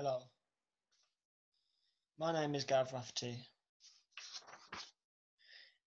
Hello. 0.00 0.20
My 2.20 2.32
name 2.32 2.54
is 2.54 2.62
Gav 2.62 2.92
Rafferty. 2.92 3.36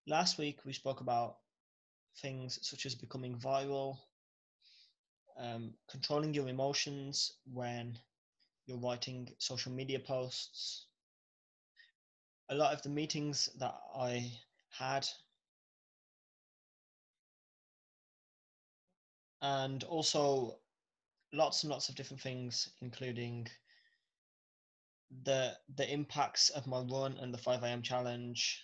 Last 0.05 0.37
week 0.37 0.65
we 0.65 0.73
spoke 0.73 0.99
about 0.99 1.37
things 2.17 2.59
such 2.61 2.85
as 2.85 2.93
becoming 2.93 3.37
viral, 3.37 3.99
um, 5.39 5.73
controlling 5.89 6.33
your 6.33 6.49
emotions 6.49 7.35
when 7.53 7.97
you're 8.65 8.79
writing 8.79 9.29
social 9.37 9.71
media 9.71 9.97
posts. 9.97 10.87
A 12.49 12.55
lot 12.55 12.73
of 12.73 12.81
the 12.81 12.89
meetings 12.89 13.49
that 13.59 13.75
I 13.95 14.29
had, 14.77 15.07
and 19.41 19.85
also 19.85 20.57
lots 21.31 21.63
and 21.63 21.71
lots 21.71 21.87
of 21.87 21.95
different 21.95 22.21
things, 22.21 22.71
including 22.81 23.47
the 25.23 25.57
the 25.75 25.91
impacts 25.91 26.49
of 26.49 26.67
my 26.67 26.79
run 26.79 27.17
and 27.19 27.33
the 27.33 27.37
5 27.37 27.63
a.m. 27.63 27.81
challenge, 27.81 28.63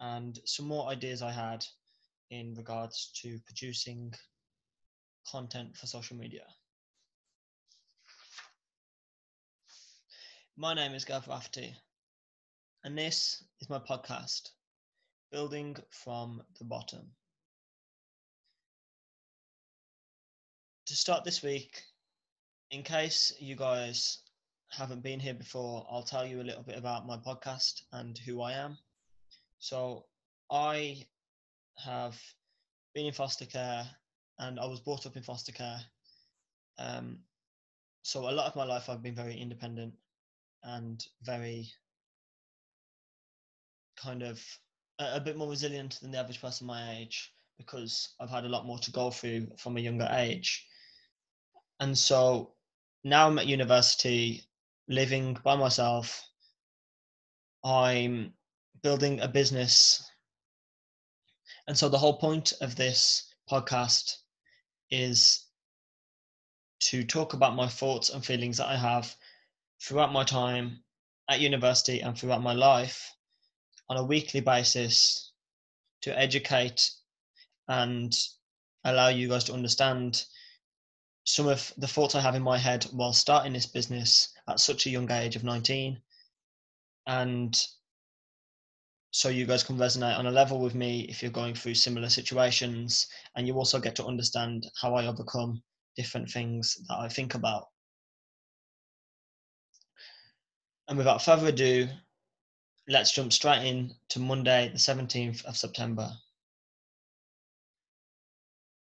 and 0.00 0.38
some 0.44 0.66
more 0.66 0.88
ideas 0.88 1.22
I 1.22 1.32
had 1.32 1.64
in 2.30 2.54
regards 2.54 3.10
to 3.22 3.38
producing 3.46 4.12
content 5.30 5.76
for 5.76 5.86
social 5.86 6.16
media. 6.16 6.44
My 10.56 10.74
name 10.74 10.94
is 10.94 11.04
Gav 11.04 11.28
Rafferty, 11.28 11.74
and 12.84 12.96
this 12.96 13.42
is 13.60 13.70
my 13.70 13.78
podcast, 13.78 14.50
Building 15.30 15.76
from 15.90 16.42
the 16.58 16.64
Bottom. 16.64 17.12
To 20.86 20.94
start 20.94 21.24
this 21.24 21.42
week, 21.42 21.82
in 22.70 22.82
case 22.82 23.32
you 23.40 23.56
guys 23.56 24.18
haven't 24.70 25.02
been 25.02 25.20
here 25.20 25.34
before, 25.34 25.86
I'll 25.90 26.02
tell 26.02 26.26
you 26.26 26.40
a 26.40 26.44
little 26.44 26.62
bit 26.62 26.78
about 26.78 27.06
my 27.06 27.16
podcast 27.16 27.82
and 27.92 28.18
who 28.18 28.40
I 28.40 28.52
am. 28.52 28.78
So, 29.58 30.06
I 30.50 31.06
have 31.78 32.20
been 32.94 33.06
in 33.06 33.12
foster 33.12 33.46
care 33.46 33.86
and 34.38 34.60
I 34.60 34.66
was 34.66 34.80
brought 34.80 35.06
up 35.06 35.16
in 35.16 35.22
foster 35.22 35.52
care. 35.52 35.80
Um, 36.78 37.18
so, 38.02 38.28
a 38.28 38.32
lot 38.32 38.46
of 38.46 38.56
my 38.56 38.64
life 38.64 38.88
I've 38.88 39.02
been 39.02 39.14
very 39.14 39.36
independent 39.36 39.94
and 40.62 41.04
very 41.22 41.68
kind 43.96 44.22
of 44.22 44.42
a, 44.98 45.16
a 45.16 45.20
bit 45.20 45.36
more 45.36 45.48
resilient 45.48 45.98
than 46.00 46.10
the 46.10 46.18
average 46.18 46.40
person 46.40 46.66
my 46.66 46.98
age 46.98 47.32
because 47.58 48.14
I've 48.20 48.30
had 48.30 48.44
a 48.44 48.48
lot 48.48 48.66
more 48.66 48.78
to 48.78 48.92
go 48.92 49.10
through 49.10 49.48
from 49.56 49.76
a 49.76 49.80
younger 49.80 50.08
age. 50.12 50.66
And 51.80 51.96
so 51.96 52.52
now 53.04 53.26
I'm 53.26 53.38
at 53.38 53.46
university 53.46 54.45
living 54.88 55.36
by 55.42 55.56
myself. 55.56 56.22
I'm 57.64 58.32
building 58.82 59.20
a 59.20 59.28
business. 59.28 60.08
And 61.66 61.76
so 61.76 61.88
the 61.88 61.98
whole 61.98 62.18
point 62.18 62.52
of 62.60 62.76
this 62.76 63.32
podcast 63.50 64.16
is 64.90 65.44
to 66.78 67.04
talk 67.04 67.32
about 67.32 67.56
my 67.56 67.66
thoughts 67.66 68.10
and 68.10 68.24
feelings 68.24 68.58
that 68.58 68.68
I 68.68 68.76
have 68.76 69.14
throughout 69.82 70.12
my 70.12 70.24
time 70.24 70.84
at 71.28 71.40
university 71.40 72.00
and 72.00 72.16
throughout 72.16 72.42
my 72.42 72.52
life 72.52 73.12
on 73.88 73.96
a 73.96 74.04
weekly 74.04 74.40
basis 74.40 75.32
to 76.02 76.16
educate 76.16 76.90
and 77.68 78.16
allow 78.84 79.08
you 79.08 79.28
guys 79.28 79.44
to 79.44 79.52
understand 79.52 80.24
some 81.24 81.48
of 81.48 81.72
the 81.76 81.88
thoughts 81.88 82.14
I 82.14 82.20
have 82.20 82.36
in 82.36 82.42
my 82.42 82.58
head 82.58 82.84
while 82.92 83.12
starting 83.12 83.52
this 83.52 83.66
business 83.66 84.32
at 84.48 84.60
such 84.60 84.86
a 84.86 84.90
young 84.90 85.10
age 85.10 85.36
of 85.36 85.44
19. 85.44 86.00
And 87.06 87.66
so 89.10 89.28
you 89.28 89.46
guys 89.46 89.62
can 89.62 89.78
resonate 89.78 90.18
on 90.18 90.26
a 90.26 90.30
level 90.30 90.60
with 90.60 90.74
me 90.74 91.02
if 91.08 91.22
you're 91.22 91.30
going 91.30 91.54
through 91.54 91.74
similar 91.74 92.08
situations. 92.08 93.06
And 93.34 93.46
you 93.46 93.54
also 93.54 93.78
get 93.78 93.96
to 93.96 94.06
understand 94.06 94.66
how 94.80 94.94
I 94.94 95.06
overcome 95.06 95.62
different 95.96 96.30
things 96.30 96.76
that 96.88 96.98
I 96.98 97.08
think 97.08 97.34
about. 97.34 97.68
And 100.88 100.98
without 100.98 101.22
further 101.22 101.48
ado, 101.48 101.88
let's 102.88 103.12
jump 103.12 103.32
straight 103.32 103.66
in 103.66 103.92
to 104.10 104.20
Monday, 104.20 104.68
the 104.68 104.78
17th 104.78 105.44
of 105.44 105.56
September. 105.56 106.10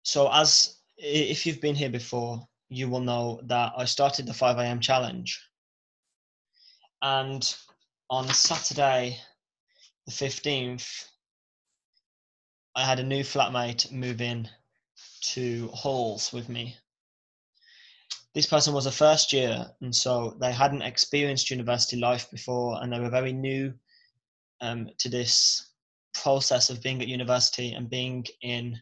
So, 0.03 0.31
as 0.31 0.77
if 0.97 1.45
you've 1.45 1.61
been 1.61 1.75
here 1.75 1.89
before, 1.89 2.47
you 2.73 2.89
will 2.89 3.01
know 3.01 3.39
that 3.43 3.73
I 3.77 3.85
started 3.85 4.25
the 4.25 4.33
5 4.33 4.57
a.m. 4.57 4.79
challenge. 4.79 5.39
And 7.01 7.55
on 8.09 8.27
Saturday, 8.29 9.17
the 10.05 10.11
15th, 10.11 11.05
I 12.75 12.85
had 12.85 12.99
a 12.99 13.03
new 13.03 13.23
flatmate 13.23 13.91
move 13.91 14.21
in 14.21 14.49
to 15.21 15.67
halls 15.67 16.33
with 16.33 16.49
me. 16.49 16.75
This 18.33 18.47
person 18.47 18.73
was 18.73 18.87
a 18.87 18.91
first 18.91 19.31
year, 19.31 19.67
and 19.81 19.95
so 19.95 20.35
they 20.39 20.51
hadn't 20.51 20.81
experienced 20.81 21.51
university 21.51 21.97
life 21.97 22.31
before, 22.31 22.81
and 22.81 22.91
they 22.91 22.99
were 22.99 23.11
very 23.11 23.31
new 23.31 23.73
um, 24.59 24.89
to 24.97 25.09
this 25.09 25.69
process 26.13 26.69
of 26.69 26.81
being 26.81 27.01
at 27.01 27.07
university 27.07 27.73
and 27.73 27.89
being 27.89 28.25
in 28.41 28.81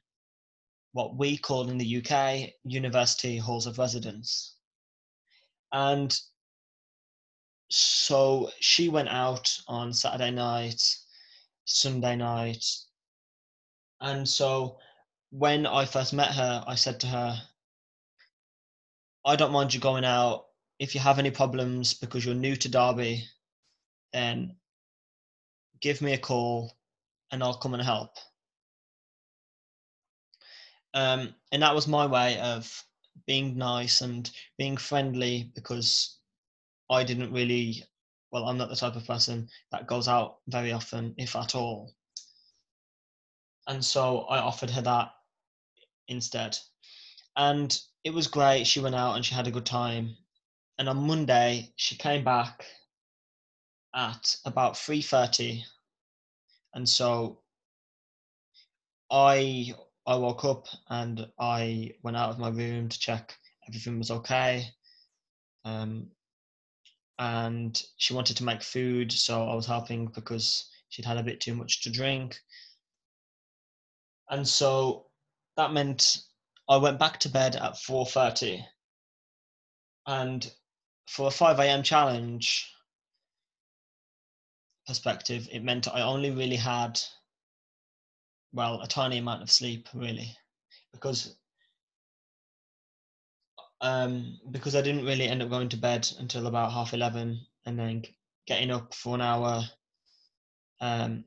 what 0.94 1.16
we 1.16 1.38
call 1.38 1.70
in 1.70 1.78
the 1.78 2.04
UK 2.04 2.50
university 2.64 3.38
halls 3.38 3.68
of 3.68 3.78
residence. 3.78 4.56
And 5.72 6.18
so 7.70 8.50
she 8.60 8.90
went 8.90 9.08
out 9.08 9.58
on 9.68 9.94
Saturday 9.94 10.32
night, 10.32 10.82
Sunday 11.66 12.16
night. 12.18 12.66
And 14.02 14.28
so 14.28 14.78
when 15.30 15.66
I 15.66 15.86
first 15.86 16.12
met 16.12 16.32
her, 16.34 16.64
I 16.68 16.76
said 16.76 17.00
to 17.02 17.08
her, 17.08 17.42
I 19.26 19.36
don't 19.36 19.54
mind 19.54 19.74
you 19.74 19.80
going 19.80 20.04
out. 20.04 20.46
If 20.80 20.96
you 20.96 21.02
have 21.02 21.20
any 21.20 21.32
problems 21.32 21.94
because 21.94 22.26
you're 22.26 22.36
new 22.36 22.56
to 22.58 22.68
Derby, 22.68 23.24
then 24.12 24.56
give 25.80 26.02
me 26.02 26.14
a 26.14 26.18
call 26.18 26.76
and 27.32 27.42
I'll 27.42 27.58
come 27.58 27.74
and 27.74 27.84
help. 27.84 28.18
Um, 30.94 31.34
and 31.52 31.62
that 31.62 31.76
was 31.76 31.88
my 31.88 32.06
way 32.06 32.40
of 32.40 32.84
being 33.28 33.58
nice 33.58 34.02
and 34.02 34.30
being 34.58 34.78
friendly 34.78 35.52
because 35.56 36.18
I 36.90 37.04
didn't 37.04 37.32
really, 37.32 37.84
well, 38.32 38.46
I'm 38.46 38.58
not 38.58 38.70
the 38.70 38.76
type 38.76 38.96
of 38.96 39.08
person 39.08 39.50
that 39.72 39.88
goes 39.88 40.08
out 40.08 40.38
very 40.48 40.72
often, 40.72 41.16
if 41.18 41.36
at 41.36 41.56
all. 41.56 41.94
And 43.68 43.84
so 43.84 44.22
I 44.22 44.40
offered 44.40 44.72
her 44.72 44.82
that 44.82 45.12
instead. 46.08 46.58
And 47.38 47.78
it 48.04 48.14
was 48.14 48.28
great. 48.28 48.66
She 48.68 48.80
went 48.80 48.96
out 48.96 49.16
and 49.16 49.26
she 49.26 49.34
had 49.36 49.48
a 49.48 49.52
good 49.52 49.66
time. 49.66 50.18
And 50.78 50.90
on 50.90 51.08
Monday, 51.08 51.72
she 51.76 51.96
came 51.96 52.24
back 52.24 52.66
at 53.96 54.36
about 54.46 54.74
3.30. 54.74 55.64
And 56.74 56.88
so 56.88 57.40
I 59.10 59.74
I 60.12 60.16
woke 60.16 60.44
up 60.44 60.68
and 60.90 61.26
I 61.40 61.94
went 62.04 62.18
out 62.18 62.32
of 62.32 62.38
my 62.38 62.50
room 62.50 62.90
to 62.90 63.00
check 63.00 63.34
everything 63.66 63.98
was 63.98 64.12
okay. 64.12 64.66
Um, 65.64 66.08
and 67.18 67.82
she 67.96 68.14
wanted 68.14 68.36
to 68.38 68.44
make 68.44 68.62
food, 68.62 69.14
so 69.14 69.48
I 69.48 69.56
was 69.56 69.66
helping 69.66 70.08
because 70.08 70.70
she'd 70.90 71.06
had 71.06 71.16
a 71.16 71.24
bit 71.24 71.40
too 71.40 71.56
much 71.56 71.84
to 71.84 71.90
drink. 71.90 72.38
And 74.30 74.46
so 74.46 75.06
that 75.56 75.72
meant 75.72 76.18
I 76.68 76.76
went 76.76 77.00
back 77.00 77.22
to 77.22 77.30
bed 77.30 77.56
at 77.56 77.78
4:30. 77.78 78.66
And 80.08 80.52
for 81.08 81.30
a 81.30 81.32
5 81.32 81.58
a.m. 81.60 81.84
challenge 81.84 82.70
perspective, 84.86 85.48
it 85.54 85.64
meant 85.64 85.88
I 85.88 86.02
only 86.02 86.32
really 86.32 86.58
had 86.58 87.00
well, 88.54 88.82
a 88.82 88.88
tiny 88.88 89.18
amount 89.18 89.42
of 89.42 89.52
sleep 89.52 89.88
really, 89.94 90.36
because 90.92 91.36
um, 93.82 94.40
because 94.52 94.76
I 94.76 94.82
didn't 94.82 95.06
really 95.06 95.28
end 95.28 95.42
up 95.42 95.50
going 95.50 95.70
to 95.70 95.78
bed 95.78 96.08
until 96.20 96.48
about 96.48 96.72
half 96.72 96.94
eleven, 96.94 97.40
and 97.66 97.78
then 97.80 98.04
getting 98.48 98.72
up 98.72 98.94
for 98.94 99.16
an 99.16 99.22
hour. 99.22 99.64
Um, 100.80 101.26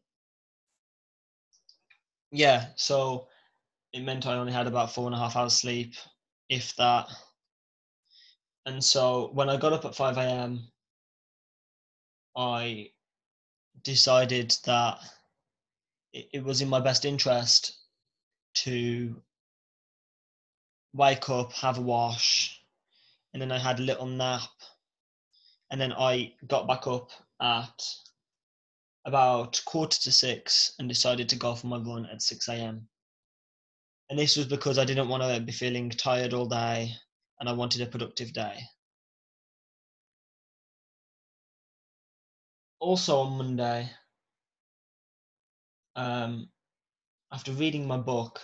yeah, 2.31 2.67
so 2.77 3.29
it 3.93 4.03
meant 4.03 4.27
I 4.27 4.35
only 4.35 4.53
had 4.53 4.67
about 4.67 4.93
four 4.93 5.07
and 5.07 5.15
a 5.15 5.19
half 5.19 5.37
hours 5.37 5.55
sleep, 5.55 5.95
if 6.49 6.75
that. 6.77 7.09
And 8.67 8.83
so 8.83 9.31
when 9.35 9.49
I 9.49 9.57
got 9.57 9.73
up 9.73 9.85
at 9.85 9.95
five 9.95 10.17
a.m., 10.17 10.61
I 12.37 12.91
decided 13.83 14.57
that 14.65 14.99
it, 16.15 16.29
it 16.33 16.45
was 16.45 16.63
in 16.63 16.69
my 16.69 16.81
best 16.81 17.05
interest 17.05 17.77
to 18.55 19.21
wake 20.95 21.29
up, 21.29 21.53
have 21.53 21.79
a 21.79 21.83
wash, 21.83 22.61
and 23.33 23.43
then 23.43 23.51
I 23.51 23.59
had 23.59 23.81
a 23.81 23.83
little 23.83 24.07
nap, 24.07 24.49
and 25.71 25.81
then 25.81 25.93
I 25.93 26.33
got 26.47 26.69
back 26.69 26.87
up 26.87 27.11
at 27.43 27.83
about 29.05 29.61
quarter 29.67 30.01
to 30.01 30.13
six 30.13 30.75
and 30.79 30.89
decided 30.89 31.29
to 31.29 31.37
go 31.37 31.55
for 31.55 31.67
my 31.67 31.77
run 31.77 32.07
at 32.07 32.23
6 32.23 32.49
a.m. 32.49 32.89
And 34.09 34.19
this 34.19 34.37
was 34.37 34.47
because 34.47 34.79
I 34.79 34.85
didn't 34.85 35.09
want 35.09 35.23
to 35.23 35.41
be 35.41 35.53
feeling 35.53 35.91
tired 35.91 36.33
all 36.33 36.47
day 36.47 36.95
and 37.41 37.49
I 37.49 37.53
wanted 37.53 37.83
a 37.83 37.87
productive 37.87 38.33
day. 38.33 38.61
Also 42.81 43.19
on 43.19 43.37
Monday, 43.37 43.91
um, 45.97 46.49
after 47.33 47.53
reading 47.53 47.87
my 47.87 47.97
book, 47.97 48.41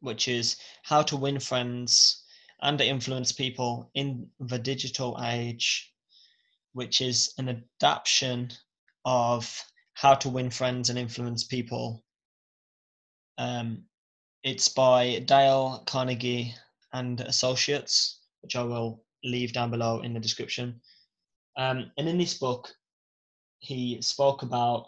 which 0.00 0.28
is 0.28 0.56
How 0.82 1.02
to 1.02 1.16
Win 1.16 1.40
Friends 1.40 2.24
and 2.62 2.80
Influence 2.80 3.32
People 3.32 3.90
in 3.94 4.28
the 4.40 4.58
Digital 4.58 5.18
Age, 5.22 5.92
which 6.72 7.00
is 7.00 7.32
an 7.38 7.48
adaptation 7.48 8.50
of 9.04 9.62
How 9.94 10.14
to 10.14 10.28
Win 10.28 10.50
Friends 10.50 10.90
and 10.90 10.98
Influence 10.98 11.44
People. 11.44 12.04
Um, 13.38 13.84
it's 14.42 14.68
by 14.68 15.20
Dale 15.20 15.82
Carnegie 15.86 16.54
and 16.92 17.20
Associates, 17.20 18.20
which 18.42 18.56
I 18.56 18.62
will 18.62 19.02
leave 19.24 19.52
down 19.52 19.70
below 19.70 20.00
in 20.02 20.12
the 20.12 20.20
description. 20.20 20.80
Um, 21.56 21.90
and 21.96 22.08
in 22.08 22.18
this 22.18 22.34
book, 22.34 22.68
he 23.58 24.00
spoke 24.02 24.42
about 24.42 24.86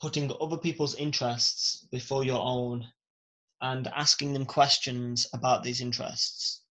putting 0.00 0.32
other 0.40 0.56
people's 0.56 0.94
interests 0.94 1.86
before 1.90 2.24
your 2.24 2.40
own 2.40 2.86
and 3.60 3.86
asking 3.88 4.32
them 4.32 4.46
questions 4.46 5.26
about 5.34 5.62
these 5.62 5.82
interests. 5.82 6.62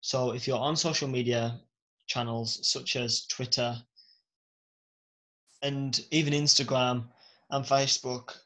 So 0.00 0.32
if 0.32 0.46
you're 0.46 0.58
on 0.58 0.76
social 0.76 1.08
media 1.08 1.60
channels 2.06 2.66
such 2.66 2.96
as 2.96 3.26
Twitter 3.26 3.76
and 5.62 6.00
even 6.10 6.32
Instagram 6.32 7.04
and 7.50 7.64
Facebook, 7.64 8.36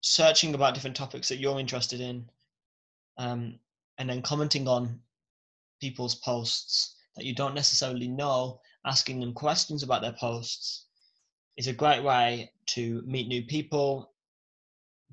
searching 0.00 0.54
about 0.54 0.74
different 0.74 0.96
topics 0.96 1.28
that 1.28 1.38
you're 1.38 1.58
interested 1.58 2.00
in, 2.00 2.28
um, 3.18 3.58
and 3.98 4.08
then 4.08 4.22
commenting 4.22 4.68
on 4.68 5.00
people's 5.80 6.14
posts 6.14 6.96
that 7.16 7.24
you 7.24 7.34
don't 7.34 7.54
necessarily 7.54 8.08
know, 8.08 8.60
asking 8.84 9.20
them 9.20 9.32
questions 9.32 9.82
about 9.82 10.02
their 10.02 10.12
posts 10.12 10.86
is 11.56 11.66
a 11.66 11.72
great 11.72 12.02
way 12.02 12.50
to 12.66 13.02
meet 13.06 13.28
new 13.28 13.42
people, 13.44 14.12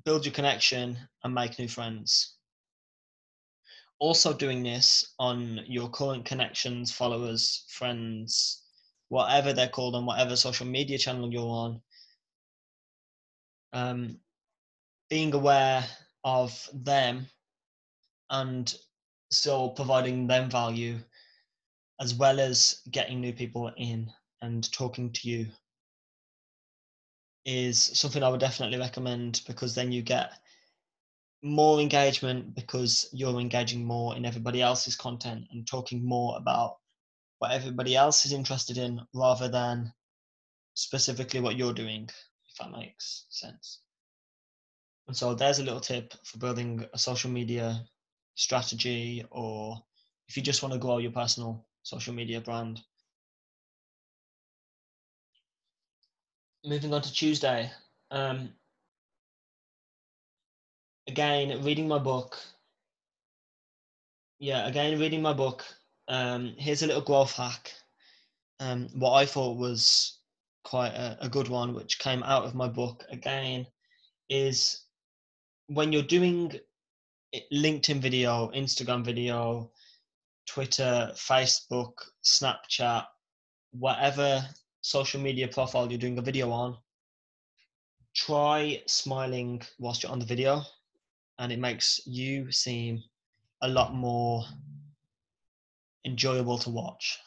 build 0.04 0.24
your 0.24 0.34
connection, 0.34 0.98
and 1.22 1.34
make 1.34 1.58
new 1.58 1.68
friends. 1.68 2.36
Also, 3.98 4.32
doing 4.32 4.62
this 4.62 5.14
on 5.20 5.60
your 5.66 5.88
current 5.88 6.24
connections, 6.24 6.90
followers, 6.90 7.64
friends, 7.68 8.62
whatever 9.08 9.52
they're 9.52 9.68
called 9.68 9.94
on 9.94 10.06
whatever 10.06 10.34
social 10.34 10.66
media 10.66 10.98
channel 10.98 11.32
you're 11.32 11.42
on. 11.42 11.80
Um, 13.72 14.18
being 15.08 15.32
aware 15.34 15.84
of 16.24 16.68
them 16.72 17.26
and 18.30 18.74
still 19.30 19.70
providing 19.70 20.26
them 20.26 20.50
value 20.50 20.98
as 22.00 22.14
well 22.14 22.40
as 22.40 22.80
getting 22.90 23.20
new 23.20 23.32
people 23.32 23.70
in 23.76 24.10
and 24.40 24.70
talking 24.72 25.12
to 25.12 25.28
you 25.28 25.46
is 27.44 27.80
something 27.98 28.22
I 28.22 28.28
would 28.28 28.40
definitely 28.40 28.78
recommend 28.78 29.42
because 29.46 29.74
then 29.74 29.92
you 29.92 30.02
get 30.02 30.32
more 31.42 31.80
engagement 31.80 32.54
because 32.54 33.08
you're 33.12 33.40
engaging 33.40 33.84
more 33.84 34.16
in 34.16 34.24
everybody 34.24 34.62
else's 34.62 34.96
content 34.96 35.44
and 35.50 35.66
talking 35.66 36.06
more 36.06 36.36
about 36.36 36.76
what 37.38 37.50
everybody 37.50 37.96
else 37.96 38.24
is 38.24 38.32
interested 38.32 38.78
in 38.78 39.00
rather 39.12 39.48
than 39.48 39.92
specifically 40.74 41.40
what 41.40 41.56
you're 41.56 41.72
doing, 41.72 42.08
if 42.48 42.56
that 42.60 42.70
makes 42.70 43.26
sense. 43.30 43.80
And 45.08 45.16
so 45.16 45.34
there's 45.34 45.58
a 45.58 45.64
little 45.64 45.80
tip 45.80 46.14
for 46.24 46.38
building 46.38 46.86
a 46.94 46.98
social 46.98 47.30
media 47.30 47.84
strategy 48.36 49.24
or 49.30 49.82
if 50.28 50.36
you 50.36 50.42
just 50.42 50.62
want 50.62 50.72
to 50.72 50.78
grow 50.78 50.98
your 50.98 51.10
personal 51.10 51.66
social 51.82 52.14
media 52.14 52.40
brand. 52.40 52.80
Moving 56.64 56.94
on 56.94 57.02
to 57.02 57.12
Tuesday. 57.12 57.70
Um, 58.12 58.50
again, 61.08 61.64
reading 61.64 61.88
my 61.88 61.98
book. 61.98 62.38
Yeah, 64.38 64.68
again, 64.68 64.98
reading 65.00 65.22
my 65.22 65.32
book. 65.32 65.64
Um, 66.06 66.54
here's 66.56 66.82
a 66.82 66.86
little 66.86 67.02
growth 67.02 67.32
hack. 67.32 67.72
Um, 68.60 68.88
what 68.94 69.14
I 69.14 69.26
thought 69.26 69.56
was 69.56 70.18
quite 70.62 70.92
a, 70.92 71.18
a 71.20 71.28
good 71.28 71.48
one, 71.48 71.74
which 71.74 71.98
came 71.98 72.22
out 72.22 72.44
of 72.44 72.54
my 72.54 72.68
book 72.68 73.04
again, 73.10 73.66
is 74.28 74.82
when 75.66 75.90
you're 75.90 76.02
doing 76.02 76.52
LinkedIn 77.52 78.00
video, 78.00 78.52
Instagram 78.54 79.04
video, 79.04 79.72
Twitter, 80.46 81.10
Facebook, 81.14 81.94
Snapchat, 82.24 83.06
whatever 83.72 84.46
social 84.82 85.20
media 85.20 85.48
profile 85.48 85.88
you're 85.88 85.98
doing 85.98 86.18
a 86.18 86.22
video 86.22 86.50
on, 86.50 86.76
try 88.14 88.82
smiling 88.86 89.62
whilst 89.78 90.02
you're 90.02 90.12
on 90.12 90.18
the 90.18 90.26
video, 90.26 90.62
and 91.38 91.50
it 91.50 91.58
makes 91.58 92.00
you 92.06 92.50
seem 92.52 93.02
a 93.62 93.68
lot 93.68 93.94
more 93.94 94.44
enjoyable 96.04 96.58
to 96.58 96.70
watch. 96.70 97.18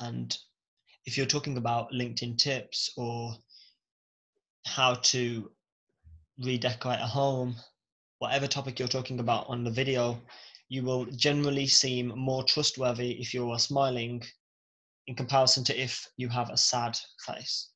And 0.00 0.36
if 1.04 1.16
you're 1.16 1.26
talking 1.26 1.56
about 1.56 1.92
LinkedIn 1.92 2.38
tips 2.38 2.92
or 2.96 3.34
how 4.64 4.94
to 4.94 5.50
redecorate 6.38 7.00
a 7.00 7.06
home, 7.06 7.56
whatever 8.18 8.46
topic 8.46 8.78
you're 8.78 8.88
talking 8.88 9.20
about 9.20 9.46
on 9.48 9.64
the 9.64 9.70
video, 9.70 10.20
you 10.68 10.82
will 10.82 11.04
generally 11.06 11.66
seem 11.66 12.08
more 12.08 12.44
trustworthy 12.44 13.12
if 13.20 13.34
you 13.34 13.50
are 13.50 13.58
smiling 13.58 14.22
in 15.06 15.14
comparison 15.14 15.64
to 15.64 15.80
if 15.80 16.08
you 16.16 16.28
have 16.28 16.50
a 16.50 16.56
sad 16.56 16.98
face. 17.24 17.70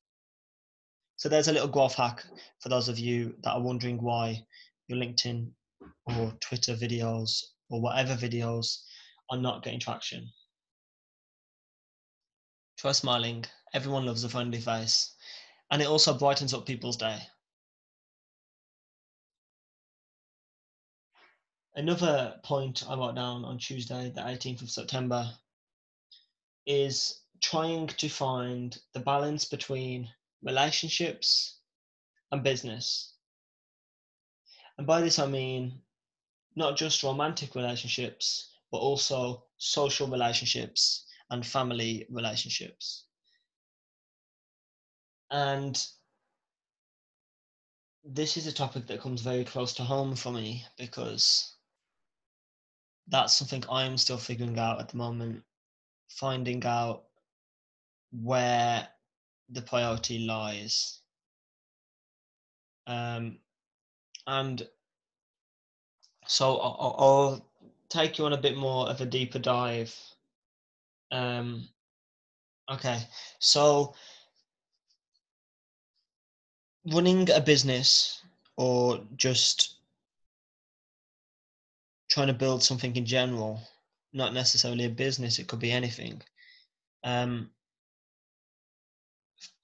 So 1.15 1.29
there's 1.29 1.47
a 1.47 1.53
little 1.53 1.67
growth 1.67 1.95
hack 1.95 2.25
for 2.59 2.69
those 2.69 2.89
of 2.89 2.99
you 2.99 3.35
that 3.43 3.51
are 3.51 3.61
wondering 3.61 4.01
why 4.01 4.45
your 4.87 4.97
LinkedIn 4.97 5.51
or 6.05 6.33
Twitter 6.41 6.73
videos 6.73 7.43
or 7.69 7.81
whatever 7.81 8.15
videos 8.15 8.79
are 9.29 9.37
not 9.37 9.63
getting 9.63 9.79
traction. 9.79 10.29
Try 12.77 12.91
smiling. 12.91 13.45
Everyone 13.73 14.05
loves 14.05 14.23
a 14.23 14.29
friendly 14.29 14.59
face. 14.59 15.13
And 15.69 15.81
it 15.81 15.87
also 15.87 16.17
brightens 16.17 16.53
up 16.53 16.65
people's 16.65 16.97
day. 16.97 17.19
Another 21.75 22.35
point 22.43 22.83
I 22.89 22.95
wrote 22.95 23.15
down 23.15 23.45
on 23.45 23.57
Tuesday, 23.57 24.11
the 24.13 24.21
18th 24.21 24.63
of 24.63 24.71
September, 24.71 25.31
is 26.65 27.20
trying 27.41 27.87
to 27.87 28.07
find 28.07 28.77
the 28.93 28.99
balance 28.99 29.45
between 29.45 30.07
relationships 30.43 31.57
and 32.31 32.43
business. 32.43 33.13
And 34.77 34.87
by 34.87 35.01
this, 35.01 35.19
I 35.19 35.27
mean 35.27 35.81
not 36.55 36.77
just 36.77 37.03
romantic 37.03 37.55
relationships, 37.55 38.49
but 38.71 38.77
also 38.77 39.43
social 39.57 40.07
relationships 40.07 41.05
and 41.29 41.45
family 41.45 42.05
relationships. 42.09 43.05
And 45.29 45.81
this 48.03 48.35
is 48.37 48.47
a 48.47 48.53
topic 48.53 48.87
that 48.87 49.01
comes 49.01 49.21
very 49.21 49.45
close 49.45 49.73
to 49.73 49.83
home 49.83 50.15
for 50.15 50.31
me 50.31 50.65
because 50.77 51.55
that's 53.07 53.33
something 53.33 53.63
I'm 53.71 53.97
still 53.97 54.17
figuring 54.17 54.57
out 54.57 54.79
at 54.79 54.89
the 54.89 54.97
moment, 54.97 55.43
finding 56.09 56.65
out 56.65 57.03
where 58.11 58.87
the 59.49 59.61
priority 59.61 60.19
lies. 60.19 60.99
Um, 62.87 63.37
and 64.27 64.67
so 66.27 66.57
I'll, 66.57 66.95
I'll, 66.97 67.51
take 67.89 68.17
you 68.17 68.25
on 68.25 68.31
a 68.31 68.37
bit 68.37 68.55
more 68.55 68.87
of 68.87 69.01
a 69.01 69.05
deeper 69.05 69.37
dive. 69.37 69.93
Um, 71.11 71.67
okay, 72.71 72.99
so 73.39 73.93
running 76.85 77.29
a 77.31 77.41
business 77.41 78.23
or 78.55 79.01
just 79.17 79.75
trying 82.09 82.27
to 82.27 82.33
build 82.33 82.63
something 82.63 82.95
in 82.95 83.05
general, 83.05 83.59
not 84.13 84.33
necessarily 84.33 84.85
a 84.85 84.89
business, 84.89 85.37
it 85.37 85.47
could 85.47 85.59
be 85.59 85.71
anything. 85.71 86.21
Um, 87.03 87.49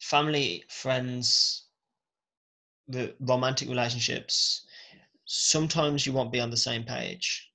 family, 0.09 0.63
friends, 0.69 1.65
the 2.87 3.13
romantic 3.19 3.67
relationships, 3.67 4.65
sometimes 5.25 6.05
you 6.05 6.13
won't 6.13 6.31
be 6.31 6.39
on 6.39 6.49
the 6.49 6.57
same 6.57 6.83
page. 6.83 7.51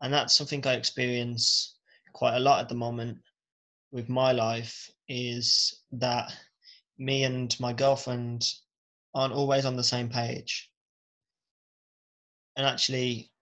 And 0.00 0.12
that's 0.12 0.34
something 0.34 0.66
I 0.66 0.74
experience 0.74 1.76
quite 2.14 2.36
a 2.36 2.40
lot 2.40 2.60
at 2.60 2.68
the 2.68 2.74
moment. 2.74 3.18
with 3.92 4.08
my 4.08 4.32
life 4.32 4.90
is 5.08 5.82
that 5.92 6.32
me 6.98 7.24
and 7.24 7.58
my 7.60 7.72
girlfriend 7.72 8.44
aren't 9.14 9.34
always 9.34 9.64
on 9.66 9.76
the 9.76 9.84
same 9.84 10.08
page. 10.08 10.70
And 12.56 12.66
actually, 12.66 13.32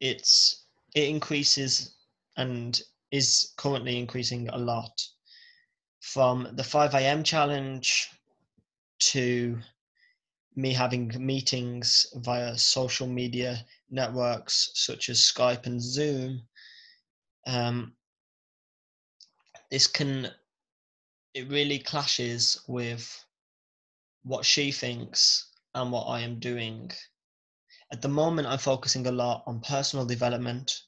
it's 0.00 0.64
it 0.94 1.08
increases 1.08 1.96
and 2.36 2.80
is 3.10 3.52
currently 3.56 3.98
increasing 3.98 4.48
a 4.48 4.58
lot 4.58 5.00
from 6.02 6.48
the 6.54 6.64
5 6.64 6.94
a.m. 6.94 7.22
challenge 7.22 8.10
to 8.98 9.58
me 10.56 10.72
having 10.72 11.12
meetings 11.24 12.06
via 12.16 12.58
social 12.58 13.06
media 13.06 13.64
networks 13.88 14.72
such 14.74 15.08
as 15.08 15.20
Skype 15.20 15.64
and 15.64 15.80
Zoom. 15.80 16.42
Um, 17.46 17.94
this 19.70 19.86
can 19.86 20.28
it 21.34 21.48
really 21.48 21.78
clashes 21.78 22.60
with 22.66 23.24
what 24.24 24.44
she 24.44 24.72
thinks 24.72 25.46
and 25.74 25.92
what 25.92 26.04
I 26.04 26.20
am 26.20 26.40
doing. 26.40 26.90
At 27.92 28.02
the 28.02 28.08
moment, 28.08 28.48
I'm 28.48 28.58
focusing 28.58 29.06
a 29.06 29.12
lot 29.12 29.44
on 29.46 29.60
personal 29.60 30.04
development 30.04 30.82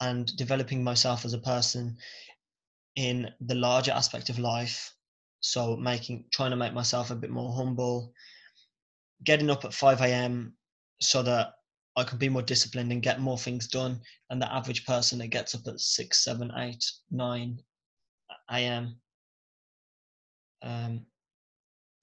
and 0.00 0.34
developing 0.36 0.82
myself 0.82 1.24
as 1.24 1.34
a 1.34 1.38
person 1.38 1.98
in 2.96 3.30
the 3.40 3.54
larger 3.54 3.92
aspect 3.92 4.28
of 4.28 4.38
life. 4.38 4.94
So, 5.40 5.76
making 5.76 6.24
trying 6.32 6.50
to 6.50 6.56
make 6.56 6.74
myself 6.74 7.10
a 7.10 7.14
bit 7.14 7.30
more 7.30 7.52
humble, 7.54 8.12
getting 9.24 9.50
up 9.50 9.64
at 9.64 9.74
5 9.74 10.00
a.m. 10.02 10.54
so 11.00 11.22
that 11.22 11.54
I 11.96 12.04
can 12.04 12.18
be 12.18 12.28
more 12.28 12.42
disciplined 12.42 12.92
and 12.92 13.02
get 13.02 13.20
more 13.20 13.38
things 13.38 13.66
done 13.66 14.00
than 14.28 14.38
the 14.38 14.52
average 14.52 14.86
person 14.86 15.18
that 15.18 15.28
gets 15.28 15.54
up 15.54 15.66
at 15.66 15.80
6, 15.80 16.24
7, 16.24 16.52
8, 16.56 16.92
9 17.10 17.58
a.m. 18.50 18.96
Um, 20.62 21.06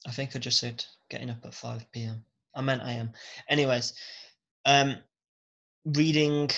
I 0.07 0.11
think 0.11 0.35
I 0.35 0.39
just 0.39 0.59
said 0.59 0.83
getting 1.09 1.29
up 1.29 1.45
at 1.45 1.53
5 1.53 1.91
p.m. 1.91 2.23
I 2.55 2.61
meant 2.61 2.81
a.m. 2.81 3.11
Anyways, 3.49 3.93
um, 4.65 4.97
reading 5.85 6.49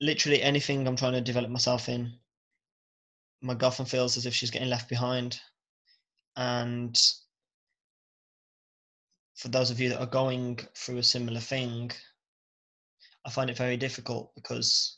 literally 0.00 0.42
anything 0.42 0.86
I'm 0.86 0.96
trying 0.96 1.12
to 1.12 1.20
develop 1.20 1.50
myself 1.50 1.88
in. 1.88 2.12
My 3.44 3.54
girlfriend 3.54 3.90
feels 3.90 4.16
as 4.16 4.24
if 4.24 4.34
she's 4.34 4.50
getting 4.50 4.70
left 4.70 4.88
behind. 4.88 5.38
And 6.34 6.98
for 9.36 9.48
those 9.48 9.70
of 9.70 9.78
you 9.78 9.90
that 9.90 10.00
are 10.00 10.06
going 10.06 10.60
through 10.74 10.96
a 10.96 11.02
similar 11.02 11.40
thing, 11.40 11.90
I 13.26 13.30
find 13.30 13.50
it 13.50 13.58
very 13.58 13.76
difficult 13.76 14.34
because 14.34 14.96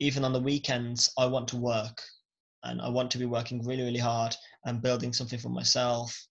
even 0.00 0.24
on 0.24 0.32
the 0.32 0.40
weekends, 0.40 1.12
I 1.16 1.26
want 1.26 1.46
to 1.48 1.56
work 1.56 2.02
and 2.64 2.82
I 2.82 2.88
want 2.88 3.08
to 3.12 3.18
be 3.18 3.24
working 3.26 3.64
really, 3.64 3.84
really 3.84 4.00
hard 4.00 4.34
and 4.64 4.82
building 4.82 5.12
something 5.12 5.38
for 5.38 5.50
myself. 5.50 6.26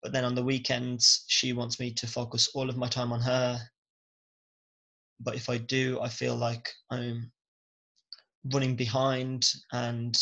But 0.00 0.12
then 0.12 0.24
on 0.24 0.36
the 0.36 0.44
weekends, 0.44 1.24
she 1.26 1.52
wants 1.52 1.80
me 1.80 1.92
to 1.94 2.06
focus 2.06 2.50
all 2.54 2.70
of 2.70 2.76
my 2.76 2.86
time 2.86 3.12
on 3.12 3.20
her. 3.20 3.58
But 5.18 5.34
if 5.34 5.50
I 5.50 5.58
do, 5.58 6.00
I 6.00 6.08
feel 6.08 6.36
like 6.36 6.70
I'm 6.92 7.32
running 8.52 8.76
behind. 8.76 9.50
And 9.72 10.16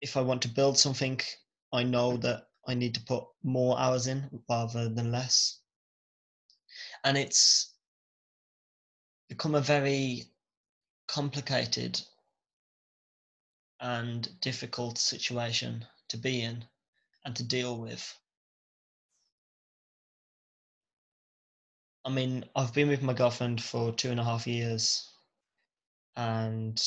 if 0.00 0.16
I 0.16 0.20
want 0.20 0.42
to 0.42 0.48
build 0.48 0.78
something, 0.78 1.20
I 1.72 1.82
know 1.82 2.16
that 2.18 2.48
I 2.66 2.74
need 2.74 2.94
to 2.94 3.02
put 3.02 3.24
more 3.42 3.78
hours 3.78 4.06
in 4.06 4.42
rather 4.48 4.88
than 4.88 5.12
less. 5.12 5.60
And 7.04 7.16
it's 7.16 7.74
become 9.28 9.54
a 9.54 9.60
very 9.60 10.24
complicated 11.06 12.00
and 13.80 14.28
difficult 14.40 14.98
situation 14.98 15.86
to 16.08 16.16
be 16.16 16.42
in 16.42 16.64
and 17.24 17.34
to 17.36 17.42
deal 17.42 17.78
with. 17.78 18.16
I 22.04 22.10
mean, 22.10 22.44
I've 22.56 22.72
been 22.72 22.88
with 22.88 23.02
my 23.02 23.12
girlfriend 23.12 23.62
for 23.62 23.92
two 23.92 24.10
and 24.10 24.18
a 24.18 24.24
half 24.24 24.46
years, 24.46 25.06
and 26.16 26.82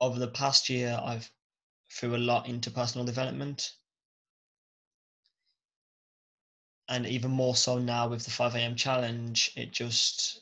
over 0.00 0.18
the 0.18 0.28
past 0.28 0.68
year, 0.68 0.98
I've 1.02 1.30
threw 1.90 2.16
a 2.16 2.18
lot 2.18 2.48
into 2.48 2.70
personal 2.70 3.04
development. 3.04 3.72
And 6.88 7.06
even 7.06 7.30
more 7.30 7.54
so 7.54 7.78
now 7.78 8.08
with 8.08 8.24
the 8.24 8.30
5 8.30 8.54
a.m. 8.56 8.76
challenge, 8.76 9.52
it 9.56 9.72
just 9.72 10.40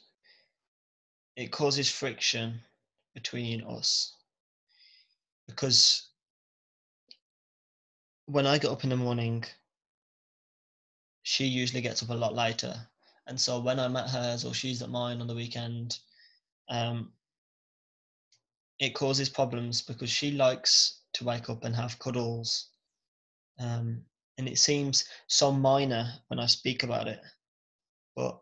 it 1.37 1.53
causes 1.53 1.91
friction 1.91 2.61
between 3.15 3.63
us 3.63 4.15
because 5.47 6.09
when 8.27 8.47
I 8.47 8.59
get 8.59 8.71
up 8.71 8.85
in 8.85 8.91
the 8.91 8.97
morning, 8.97 9.45
she 11.23 11.47
usually 11.47 11.81
gets 11.81 12.03
up 12.03 12.11
a 12.11 12.15
lot 12.15 12.35
later. 12.35 12.75
And 13.27 13.41
so 13.41 13.59
when 13.59 13.79
I'm 13.79 13.97
at 13.97 14.11
hers 14.11 14.45
or 14.45 14.55
she's 14.55 14.83
at 14.83 14.91
mine 14.91 15.21
on 15.21 15.27
the 15.27 15.35
weekend, 15.35 15.99
um, 16.69 17.13
it 18.79 18.95
causes 18.95 19.29
problems 19.29 19.83
because 19.83 20.11
she 20.11 20.31
likes 20.31 21.01
to 21.19 21.25
wake 21.25 21.51
up 21.51 21.65
and 21.65 21.75
have 21.75 21.99
cuddles. 21.99 22.69
Um, 23.59 24.03
and 24.39 24.49
it 24.49 24.59
seems 24.59 25.05
so 25.27 25.53
minor 25.53 26.13
when 26.29 26.39
I 26.39 26.47
speak 26.47 26.83
about 26.83 27.09
it. 27.09 27.21
But 28.17 28.39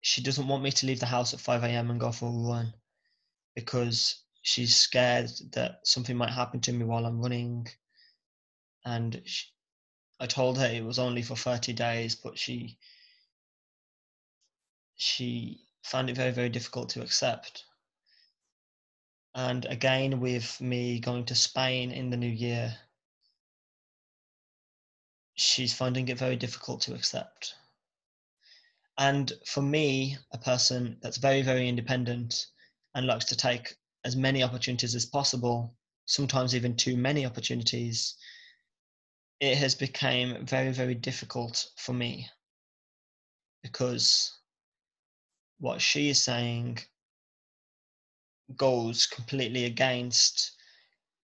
she 0.00 0.22
doesn't 0.22 0.48
want 0.48 0.62
me 0.62 0.70
to 0.72 0.86
leave 0.86 1.00
the 1.00 1.06
house 1.06 1.34
at 1.34 1.40
5 1.40 1.64
a.m. 1.64 1.90
and 1.90 2.00
go 2.00 2.12
for 2.12 2.26
a 2.26 2.48
run 2.48 2.72
because 3.54 4.22
she's 4.42 4.76
scared 4.76 5.30
that 5.52 5.80
something 5.84 6.16
might 6.16 6.30
happen 6.30 6.60
to 6.60 6.72
me 6.72 6.84
while 6.84 7.04
I'm 7.04 7.20
running. 7.20 7.66
And 8.84 9.22
she, 9.24 9.46
I 10.20 10.26
told 10.26 10.58
her 10.58 10.66
it 10.66 10.84
was 10.84 10.98
only 10.98 11.22
for 11.22 11.36
30 11.36 11.72
days, 11.72 12.14
but 12.14 12.38
she 12.38 12.78
she 14.94 15.64
found 15.82 16.08
it 16.10 16.16
very 16.16 16.30
very 16.30 16.48
difficult 16.48 16.88
to 16.90 17.02
accept. 17.02 17.64
And 19.34 19.64
again, 19.64 20.20
with 20.20 20.60
me 20.60 21.00
going 21.00 21.24
to 21.26 21.34
Spain 21.34 21.90
in 21.90 22.10
the 22.10 22.16
new 22.16 22.28
year, 22.28 22.76
she's 25.34 25.72
finding 25.72 26.08
it 26.08 26.18
very 26.18 26.36
difficult 26.36 26.82
to 26.82 26.94
accept. 26.94 27.54
And 28.98 29.32
for 29.46 29.62
me, 29.62 30.18
a 30.32 30.38
person 30.38 30.98
that's 31.00 31.16
very, 31.16 31.42
very 31.42 31.68
independent 31.68 32.46
and 32.94 33.06
likes 33.06 33.24
to 33.26 33.36
take 33.36 33.74
as 34.04 34.16
many 34.16 34.42
opportunities 34.42 34.94
as 34.94 35.06
possible, 35.06 35.74
sometimes 36.04 36.54
even 36.54 36.76
too 36.76 36.96
many 36.96 37.24
opportunities, 37.24 38.16
it 39.40 39.56
has 39.56 39.74
become 39.74 40.44
very, 40.44 40.72
very 40.72 40.94
difficult 40.94 41.68
for 41.76 41.94
me 41.94 42.28
because 43.62 44.38
what 45.58 45.80
she 45.80 46.10
is 46.10 46.22
saying 46.22 46.78
goes 48.56 49.06
completely 49.06 49.64
against 49.64 50.52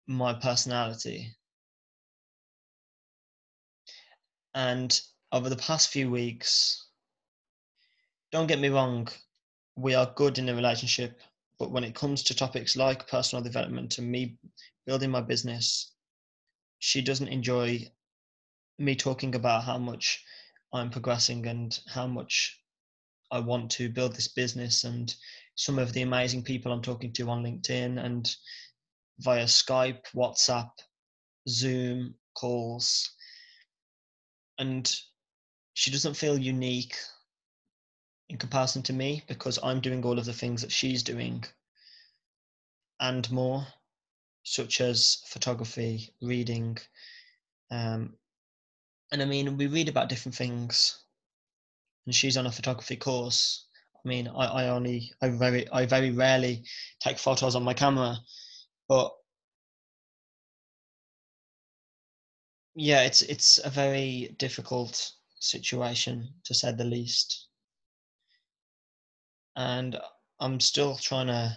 my 0.07 0.33
personality. 0.35 1.35
And 4.55 5.01
over 5.33 5.49
the 5.49 5.57
past 5.57 5.91
few 5.91 6.11
weeks, 6.11 6.87
don't 8.33 8.47
get 8.47 8.59
me 8.59 8.69
wrong, 8.69 9.09
we 9.77 9.95
are 9.95 10.13
good 10.17 10.39
in 10.39 10.49
a 10.49 10.55
relationship 10.55 11.21
but 11.61 11.71
when 11.71 11.85
it 11.85 11.95
comes 11.95 12.23
to 12.23 12.35
topics 12.35 12.75
like 12.75 13.07
personal 13.07 13.45
development 13.45 13.99
and 13.99 14.11
me 14.11 14.39
building 14.87 15.11
my 15.11 15.21
business, 15.21 15.93
she 16.79 17.03
doesn't 17.03 17.29
enjoy 17.29 17.87
me 18.79 18.97
talking 18.97 19.35
about 19.35 19.65
how 19.65 19.77
much 19.77 20.25
I'm 20.73 20.89
progressing 20.89 21.47
and 21.47 21.79
how 21.87 22.07
much 22.07 22.59
I 23.31 23.41
want 23.41 23.71
to 23.73 23.91
build 23.91 24.17
this 24.17 24.29
business 24.29 24.85
and 24.85 25.15
some 25.61 25.79
of 25.79 25.93
the 25.93 26.01
amazing 26.01 26.43
people 26.43 26.73
I'm 26.73 26.81
talking 26.81 27.13
to 27.13 27.29
on 27.29 27.45
LinkedIn 27.45 28.03
and 28.03 28.35
via 29.19 29.45
Skype, 29.45 30.05
WhatsApp, 30.17 30.71
Zoom 31.47 32.15
calls. 32.35 33.11
And 34.59 34.91
she 35.75 35.91
doesn't 35.91 36.15
feel 36.15 36.39
unique 36.39 36.97
in 38.31 38.39
comparison 38.39 38.81
to 38.85 38.95
me 38.95 39.23
because 39.29 39.59
I'm 39.63 39.81
doing 39.81 40.03
all 40.03 40.19
of 40.19 40.25
the 40.25 40.33
things 40.33 40.63
that 40.63 40.73
she's 40.73 41.03
doing 41.03 41.45
and 42.99 43.31
more, 43.31 43.67
such 44.45 44.81
as 44.81 45.23
photography, 45.27 46.15
reading. 46.23 46.79
Um, 47.71 48.15
and 49.13 49.21
I 49.21 49.27
mean, 49.27 49.59
we 49.59 49.67
read 49.67 49.91
about 49.91 50.09
different 50.09 50.37
things, 50.37 51.05
and 52.07 52.15
she's 52.15 52.39
on 52.39 52.47
a 52.47 52.53
photography 52.53 52.97
course. 52.97 53.67
I 54.05 54.09
mean, 54.09 54.29
I, 54.29 54.47
I 54.47 54.69
only, 54.69 55.13
I 55.23 55.29
very, 55.31 55.69
I 55.71 55.87
very 55.87 56.11
rarely 56.11 56.65
take 57.01 57.19
photos 57.19 57.55
on 57.55 57.63
my 57.63 57.75
camera, 57.75 58.17
but 58.89 59.13
yeah, 62.75 63.03
it's 63.03 63.23
it's 63.23 63.59
a 63.65 63.71
very 63.71 64.35
difficult 64.39 65.13
situation 65.41 66.29
to 66.45 66.55
say 66.55 66.73
the 66.73 66.85
least 66.85 67.49
and 69.57 70.01
I'm 70.41 70.59
still 70.61 70.97
trying 70.97 71.27
to 71.29 71.57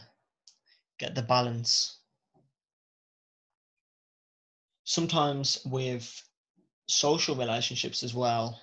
get 1.00 1.16
the 1.16 1.22
balance. 1.22 2.00
Sometimes 4.84 5.60
with 5.66 6.22
social 6.88 7.36
relationships 7.36 8.04
as 8.04 8.14
well, 8.14 8.62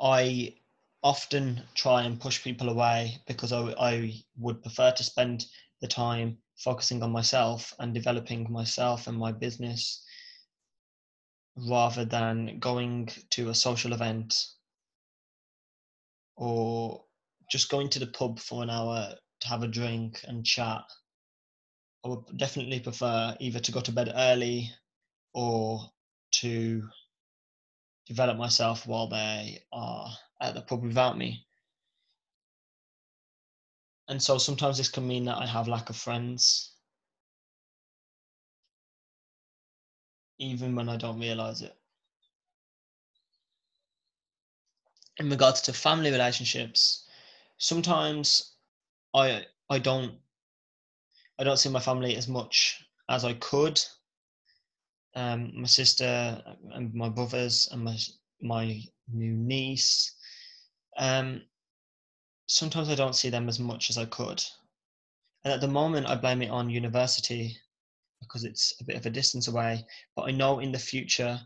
I 0.00 0.54
often 1.02 1.62
try 1.74 2.02
and 2.02 2.20
push 2.20 2.42
people 2.42 2.68
away 2.68 3.18
because 3.26 3.52
I, 3.52 3.72
I 3.78 4.22
would 4.36 4.62
prefer 4.62 4.92
to 4.92 5.04
spend 5.04 5.46
the 5.80 5.88
time 5.88 6.38
focusing 6.56 7.02
on 7.02 7.12
myself 7.12 7.72
and 7.78 7.94
developing 7.94 8.50
myself 8.52 9.06
and 9.06 9.16
my 9.16 9.30
business 9.30 10.04
rather 11.56 12.04
than 12.04 12.58
going 12.58 13.08
to 13.30 13.50
a 13.50 13.54
social 13.54 13.92
event 13.92 14.34
or 16.36 17.04
just 17.50 17.70
going 17.70 17.88
to 17.90 17.98
the 17.98 18.06
pub 18.06 18.38
for 18.38 18.62
an 18.62 18.70
hour 18.70 19.14
to 19.40 19.48
have 19.48 19.62
a 19.62 19.68
drink 19.68 20.20
and 20.24 20.44
chat. 20.44 20.82
I 22.04 22.08
would 22.08 22.36
definitely 22.36 22.80
prefer 22.80 23.36
either 23.40 23.60
to 23.60 23.72
go 23.72 23.80
to 23.80 23.92
bed 23.92 24.12
early 24.14 24.70
or 25.32 25.90
to 26.32 26.82
develop 28.06 28.36
myself 28.36 28.86
while 28.86 29.08
they 29.08 29.62
are 29.72 30.10
at 30.40 30.54
the 30.54 30.62
pub 30.62 30.82
without 30.82 31.18
me. 31.18 31.46
And 34.08 34.22
so 34.22 34.38
sometimes 34.38 34.78
this 34.78 34.88
can 34.88 35.06
mean 35.06 35.26
that 35.26 35.36
I 35.38 35.46
have 35.46 35.68
lack 35.68 35.90
of 35.90 35.96
friends, 35.96 36.72
even 40.38 40.74
when 40.74 40.88
I 40.88 40.96
don't 40.96 41.20
realize 41.20 41.62
it. 41.62 41.76
In 45.18 45.28
regards 45.28 45.60
to 45.62 45.72
family 45.72 46.10
relationships, 46.10 47.06
sometimes 47.58 48.54
I 49.14 49.46
I 49.68 49.78
don't 49.78 50.18
I 51.38 51.44
don't 51.44 51.56
see 51.56 51.68
my 51.68 51.80
family 51.80 52.16
as 52.16 52.28
much 52.28 52.84
as 53.08 53.24
I 53.24 53.34
could. 53.34 53.80
Um, 55.14 55.52
my 55.60 55.66
sister 55.66 56.42
and 56.72 56.94
my 56.94 57.08
brothers 57.08 57.68
and 57.72 57.82
my 57.84 57.98
my 58.40 58.80
new 59.12 59.32
niece. 59.32 60.14
Um, 60.98 61.42
sometimes 62.46 62.88
I 62.88 62.94
don't 62.94 63.16
see 63.16 63.30
them 63.30 63.48
as 63.48 63.58
much 63.58 63.90
as 63.90 63.98
I 63.98 64.04
could. 64.04 64.42
And 65.44 65.52
at 65.52 65.60
the 65.60 65.68
moment, 65.68 66.08
I 66.08 66.16
blame 66.16 66.42
it 66.42 66.50
on 66.50 66.68
university 66.68 67.56
because 68.20 68.44
it's 68.44 68.74
a 68.80 68.84
bit 68.84 68.96
of 68.96 69.06
a 69.06 69.10
distance 69.10 69.48
away. 69.48 69.84
But 70.16 70.22
I 70.22 70.32
know 70.32 70.58
in 70.58 70.72
the 70.72 70.78
future, 70.78 71.40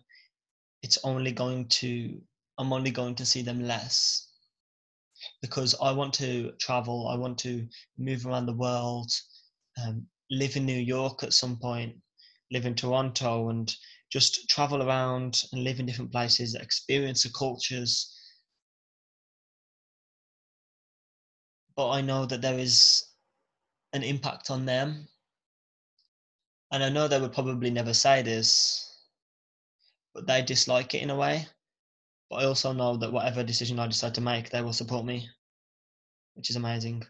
it's 0.82 0.98
only 1.04 1.32
going 1.32 1.68
to, 1.68 2.20
I'm 2.58 2.72
only 2.72 2.90
going 2.90 3.14
to 3.16 3.26
see 3.26 3.42
them 3.42 3.62
less 3.62 4.28
because 5.40 5.74
I 5.80 5.92
want 5.92 6.14
to 6.14 6.52
travel, 6.58 7.08
I 7.08 7.16
want 7.16 7.38
to 7.38 7.66
move 7.98 8.26
around 8.26 8.46
the 8.46 8.54
world, 8.54 9.12
um, 9.84 10.06
live 10.30 10.56
in 10.56 10.66
New 10.66 10.80
York 10.80 11.22
at 11.22 11.32
some 11.32 11.56
point, 11.56 11.94
live 12.50 12.66
in 12.66 12.74
Toronto, 12.74 13.50
and 13.50 13.72
just 14.10 14.48
travel 14.48 14.82
around 14.82 15.44
and 15.52 15.62
live 15.62 15.78
in 15.78 15.86
different 15.86 16.12
places, 16.12 16.54
experience 16.54 17.22
the 17.22 17.30
cultures. 17.30 18.11
But 21.76 21.90
I 21.90 22.00
know 22.00 22.26
that 22.26 22.42
there 22.42 22.58
is 22.58 23.04
an 23.92 24.02
impact 24.02 24.50
on 24.50 24.66
them. 24.66 25.08
And 26.70 26.82
I 26.82 26.88
know 26.88 27.06
they 27.06 27.20
would 27.20 27.32
probably 27.32 27.70
never 27.70 27.92
say 27.92 28.22
this, 28.22 28.88
but 30.14 30.26
they 30.26 30.42
dislike 30.42 30.94
it 30.94 31.02
in 31.02 31.10
a 31.10 31.16
way. 31.16 31.46
But 32.30 32.36
I 32.36 32.44
also 32.46 32.72
know 32.72 32.96
that 32.96 33.12
whatever 33.12 33.42
decision 33.42 33.78
I 33.78 33.86
decide 33.86 34.14
to 34.14 34.22
make, 34.22 34.48
they 34.48 34.62
will 34.62 34.72
support 34.72 35.04
me, 35.04 35.28
which 36.34 36.48
is 36.48 36.56
amazing. 36.56 37.04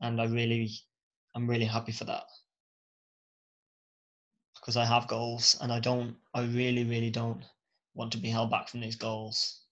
And 0.00 0.20
I 0.20 0.24
really, 0.24 0.70
I'm 1.34 1.48
really 1.48 1.66
happy 1.66 1.92
for 1.92 2.04
that. 2.04 2.24
Because 4.54 4.78
I 4.78 4.86
have 4.86 5.08
goals 5.08 5.58
and 5.60 5.70
I 5.70 5.80
don't, 5.80 6.16
I 6.32 6.44
really, 6.44 6.84
really 6.84 7.10
don't 7.10 7.44
want 7.94 8.10
to 8.12 8.18
be 8.18 8.30
held 8.30 8.50
back 8.50 8.68
from 8.68 8.80
these 8.80 8.96
goals. 8.96 9.63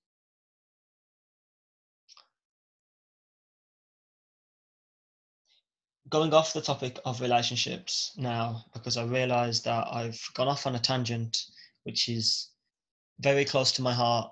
Going 6.12 6.34
off 6.34 6.52
the 6.52 6.60
topic 6.60 6.98
of 7.06 7.22
relationships 7.22 8.12
now, 8.18 8.66
because 8.74 8.98
I 8.98 9.04
realized 9.04 9.64
that 9.64 9.88
I've 9.90 10.22
gone 10.34 10.46
off 10.46 10.66
on 10.66 10.74
a 10.74 10.78
tangent, 10.78 11.46
which 11.84 12.10
is 12.10 12.50
very 13.20 13.46
close 13.46 13.72
to 13.72 13.82
my 13.82 13.94
heart 13.94 14.30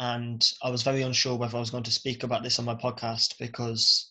and 0.00 0.44
I 0.64 0.70
was 0.70 0.82
very 0.82 1.02
unsure 1.02 1.36
whether 1.36 1.56
I 1.56 1.60
was 1.60 1.70
going 1.70 1.84
to 1.84 1.92
speak 1.92 2.24
about 2.24 2.42
this 2.42 2.58
on 2.58 2.64
my 2.64 2.74
podcast 2.74 3.38
because 3.38 4.10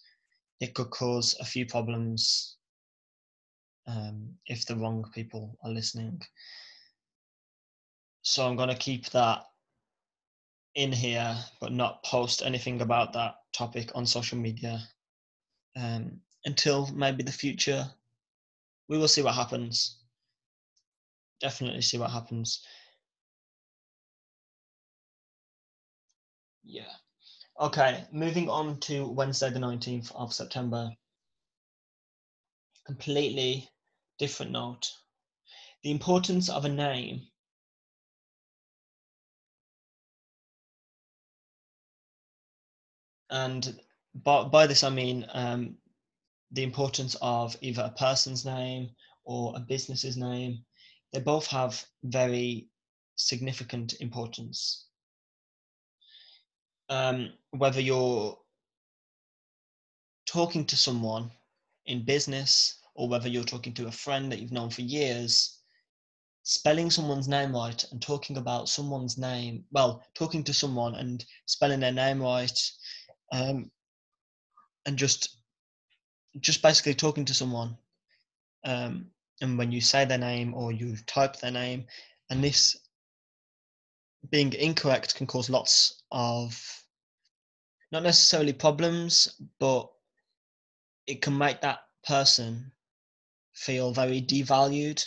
it 0.61 0.73
could 0.73 0.89
cause 0.89 1.35
a 1.41 1.43
few 1.43 1.65
problems 1.65 2.55
um, 3.87 4.35
if 4.47 4.65
the 4.65 4.77
wrong 4.77 5.03
people 5.13 5.57
are 5.65 5.71
listening. 5.71 6.21
So 8.21 8.47
I'm 8.47 8.55
going 8.55 8.69
to 8.69 8.75
keep 8.75 9.09
that 9.09 9.43
in 10.75 10.93
here, 10.93 11.37
but 11.59 11.73
not 11.73 12.05
post 12.05 12.41
anything 12.41 12.79
about 12.79 13.11
that 13.13 13.35
topic 13.51 13.91
on 13.95 14.05
social 14.05 14.37
media 14.37 14.81
um, 15.75 16.21
until 16.45 16.87
maybe 16.93 17.23
the 17.23 17.31
future. 17.31 17.89
We 18.87 18.97
will 18.97 19.07
see 19.07 19.23
what 19.23 19.35
happens. 19.35 19.97
Definitely 21.41 21.81
see 21.81 21.97
what 21.97 22.11
happens. 22.11 22.65
Yeah. 26.63 26.91
Okay, 27.59 28.03
moving 28.11 28.49
on 28.49 28.79
to 28.81 29.07
Wednesday, 29.07 29.49
the 29.49 29.59
19th 29.59 30.11
of 30.15 30.33
September. 30.33 30.91
Completely 32.85 33.69
different 34.19 34.51
note. 34.51 34.91
The 35.83 35.91
importance 35.91 36.49
of 36.49 36.65
a 36.65 36.69
name. 36.69 37.21
And 43.29 43.79
by, 44.13 44.43
by 44.43 44.67
this, 44.67 44.83
I 44.83 44.89
mean 44.89 45.25
um, 45.33 45.77
the 46.55 46.63
importance 46.63 47.15
of 47.21 47.55
either 47.61 47.83
a 47.83 47.97
person's 47.97 48.45
name 48.45 48.89
or 49.23 49.53
a 49.55 49.59
business's 49.59 50.17
name. 50.17 50.65
They 51.13 51.19
both 51.19 51.47
have 51.47 51.85
very 52.03 52.69
significant 53.15 53.93
importance 54.01 54.85
um, 56.89 57.31
whether 57.51 57.81
you're 57.81 58.37
talking 60.25 60.65
to 60.65 60.75
someone 60.75 61.31
in 61.85 62.05
business 62.05 62.79
or 62.95 63.07
whether 63.09 63.27
you're 63.27 63.43
talking 63.43 63.73
to 63.73 63.87
a 63.87 63.91
friend 63.91 64.31
that 64.31 64.39
you've 64.39 64.51
known 64.51 64.69
for 64.69 64.81
years, 64.81 65.59
spelling 66.43 66.89
someone's 66.89 67.27
name 67.27 67.53
right 67.53 67.83
and 67.91 68.01
talking 68.01 68.37
about 68.37 68.69
someone's 68.69 69.17
name, 69.17 69.63
well, 69.71 70.03
talking 70.13 70.43
to 70.43 70.53
someone 70.53 70.95
and 70.95 71.25
spelling 71.45 71.79
their 71.79 71.91
name 71.91 72.21
right, 72.21 72.57
um, 73.31 73.69
and 74.85 74.97
just 74.97 75.37
just 76.39 76.61
basically 76.61 76.93
talking 76.93 77.25
to 77.25 77.33
someone. 77.33 77.77
Um, 78.63 79.07
and 79.41 79.57
when 79.57 79.71
you 79.71 79.81
say 79.81 80.05
their 80.05 80.17
name 80.17 80.53
or 80.53 80.71
you 80.71 80.95
type 81.05 81.37
their 81.37 81.51
name, 81.51 81.85
and 82.29 82.43
this 82.43 82.75
being 84.31 84.53
incorrect 84.53 85.15
can 85.15 85.27
cause 85.27 85.49
lots 85.49 86.01
of 86.11 86.59
not 87.91 88.03
necessarily 88.03 88.53
problems, 88.53 89.39
but 89.59 89.89
it 91.07 91.21
can 91.21 91.37
make 91.37 91.61
that 91.61 91.79
person 92.07 92.71
feel 93.53 93.93
very 93.93 94.21
devalued. 94.21 95.05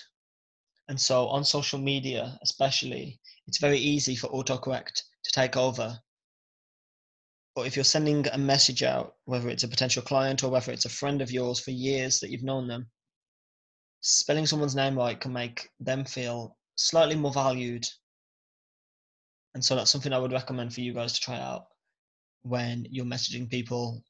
And 0.89 1.01
so 1.01 1.29
on 1.29 1.45
social 1.45 1.79
media, 1.79 2.39
especially, 2.43 3.21
it's 3.47 3.59
very 3.59 3.79
easy 3.79 4.17
for 4.17 4.29
autocorrect 4.29 5.03
to 5.25 5.33
take 5.33 5.57
over. 5.57 5.99
But 7.59 7.67
if 7.67 7.75
you're 7.75 7.85
sending 7.85 8.25
a 8.29 8.39
message 8.39 8.85
out, 8.85 9.17
whether 9.25 9.49
it's 9.49 9.65
a 9.65 9.69
potential 9.69 10.01
client 10.01 10.45
or 10.45 10.49
whether 10.49 10.71
it's 10.71 10.85
a 10.85 10.89
friend 10.89 11.21
of 11.21 11.33
yours 11.33 11.59
for 11.59 11.73
years 11.73 12.21
that 12.21 12.31
you've 12.31 12.45
known 12.45 12.69
them, 12.69 12.89
spelling 14.01 14.47
someone's 14.47 14.77
name 14.77 14.97
right 14.97 15.21
can 15.21 15.33
make 15.33 15.69
them 15.81 16.05
feel 16.05 16.57
slightly 16.77 17.17
more 17.17 17.33
valued 17.33 17.85
and 19.55 19.65
so 19.65 19.75
that's 19.75 19.91
something 19.91 20.13
I 20.13 20.21
would 20.21 20.31
recommend 20.31 20.73
for 20.73 20.83
you 20.83 20.95
guys 20.95 21.15
to 21.15 21.21
try 21.21 21.37
out 21.37 21.67
when 22.43 22.87
you're 22.91 23.05
messaging 23.05 23.51
people. 23.51 24.05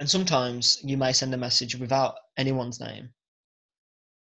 And 0.00 0.10
sometimes 0.10 0.78
you 0.84 0.98
may 0.98 1.14
send 1.14 1.32
a 1.32 1.38
message 1.38 1.76
without 1.76 2.16
anyone's 2.36 2.78
name. 2.78 3.08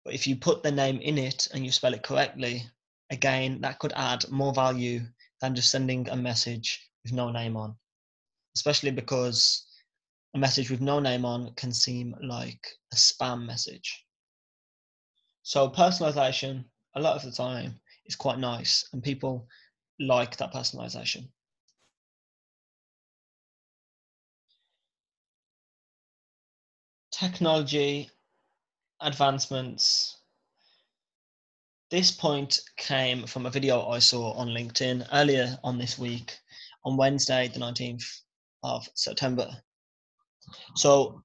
But 0.06 0.14
if 0.14 0.28
you 0.28 0.36
put 0.36 0.62
the 0.62 0.72
name 0.72 1.00
in 1.00 1.18
it 1.18 1.48
and 1.56 1.66
you 1.66 1.72
spell 1.72 1.96
it 1.96 2.04
correctly, 2.04 2.70
again, 3.10 3.62
that 3.62 3.80
could 3.80 3.94
add 3.96 4.30
more 4.30 4.54
value 4.54 5.08
than 5.42 5.56
just 5.56 5.72
sending 5.72 6.08
a 6.10 6.16
message 6.16 6.88
with 7.04 7.14
no 7.14 7.32
name 7.32 7.58
on. 7.58 7.76
Especially 8.56 8.92
because 8.92 9.66
a 10.36 10.40
message 10.40 10.70
with 10.70 10.82
no 10.82 11.00
name 11.00 11.26
on 11.26 11.54
can 11.56 11.72
seem 11.72 12.16
like 12.22 12.68
a 12.92 12.96
spam 12.96 13.46
message. 13.46 14.06
So 15.44 15.70
personalization, 15.70 16.66
a 16.96 17.02
lot 17.02 17.16
of 17.16 17.24
the 17.24 17.32
time, 17.32 17.80
is 18.06 18.16
quite 18.16 18.40
nice, 18.40 18.88
and 18.94 19.04
people 19.04 19.48
like 20.00 20.38
that 20.38 20.54
personalization. 20.54 21.28
technology 27.24 28.10
advancements. 29.02 30.18
This 31.90 32.12
point 32.12 32.60
came 32.76 33.28
from 33.28 33.46
a 33.46 33.52
video 33.52 33.88
I 33.88 34.00
saw 34.00 34.34
on 34.34 34.50
LinkedIn 34.50 35.08
earlier 35.14 35.58
on 35.64 35.78
this 35.78 35.98
week, 35.98 36.38
on 36.84 36.98
Wednesday, 36.98 37.50
the 37.54 37.60
19th 37.60 38.04
of 38.64 38.88
September. 38.96 39.50
So 40.76 41.22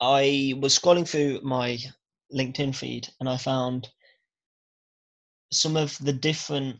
I 0.00 0.54
was 0.60 0.78
scrolling 0.78 1.08
through 1.08 1.40
my 1.42 1.78
LinkedIn 2.34 2.74
feed 2.74 3.08
and 3.20 3.28
I 3.28 3.36
found 3.36 3.88
some 5.52 5.76
of 5.76 5.96
the 5.98 6.12
different 6.12 6.76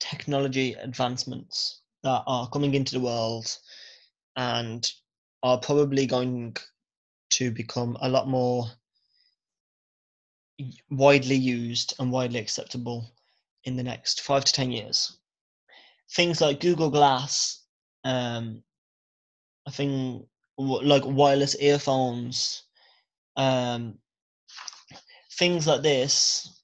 technology 0.00 0.74
advancements 0.74 1.80
that 2.02 2.22
are 2.26 2.48
coming 2.50 2.74
into 2.74 2.92
the 2.92 3.04
world 3.04 3.56
and 4.36 4.90
are 5.42 5.58
probably 5.58 6.06
going 6.06 6.56
to 7.30 7.50
become 7.50 7.96
a 8.02 8.08
lot 8.08 8.28
more 8.28 8.66
widely 10.90 11.36
used 11.36 11.94
and 11.98 12.12
widely 12.12 12.38
acceptable 12.38 13.10
in 13.64 13.76
the 13.76 13.82
next 13.82 14.20
five 14.20 14.44
to 14.44 14.52
10 14.52 14.72
years. 14.72 15.18
Things 16.10 16.40
like 16.40 16.60
Google 16.60 16.90
Glass, 16.90 17.62
um, 18.04 18.62
I 19.66 19.70
think 19.70 20.26
like 20.58 21.02
wireless 21.04 21.56
earphones, 21.56 22.64
um, 23.36 23.98
things 25.38 25.66
like 25.66 25.82
this. 25.82 26.62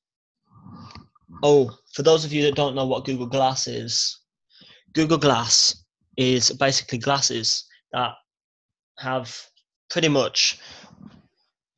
Oh, 1.43 1.77
for 1.93 2.03
those 2.03 2.25
of 2.25 2.33
you 2.33 2.43
that 2.43 2.57
don't 2.57 2.75
know 2.75 2.87
what 2.87 3.05
Google 3.05 3.27
Glass 3.27 3.67
is, 3.67 4.19
Google 4.93 5.19
Glass 5.19 5.85
is 6.17 6.51
basically 6.51 6.99
glasses 6.99 7.65
that 7.93 8.13
have 8.99 9.35
pretty 9.91 10.09
much 10.09 10.59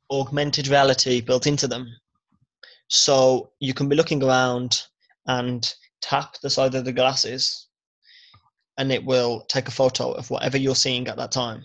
augmented 0.09 0.67
reality 0.67 1.21
built 1.21 1.47
into 1.47 1.67
them. 1.67 1.87
So 2.87 3.51
you 3.59 3.73
can 3.73 3.87
be 3.87 3.95
looking 3.95 4.23
around 4.23 4.83
and 5.27 5.73
tap 6.01 6.35
the 6.41 6.49
side 6.49 6.75
of 6.75 6.83
the 6.83 6.91
glasses 6.91 7.67
and 8.81 8.91
it 8.91 9.05
will 9.05 9.41
take 9.41 9.67
a 9.67 9.77
photo 9.79 10.11
of 10.13 10.31
whatever 10.31 10.57
you're 10.57 10.73
seeing 10.73 11.07
at 11.07 11.15
that 11.15 11.31
time. 11.31 11.63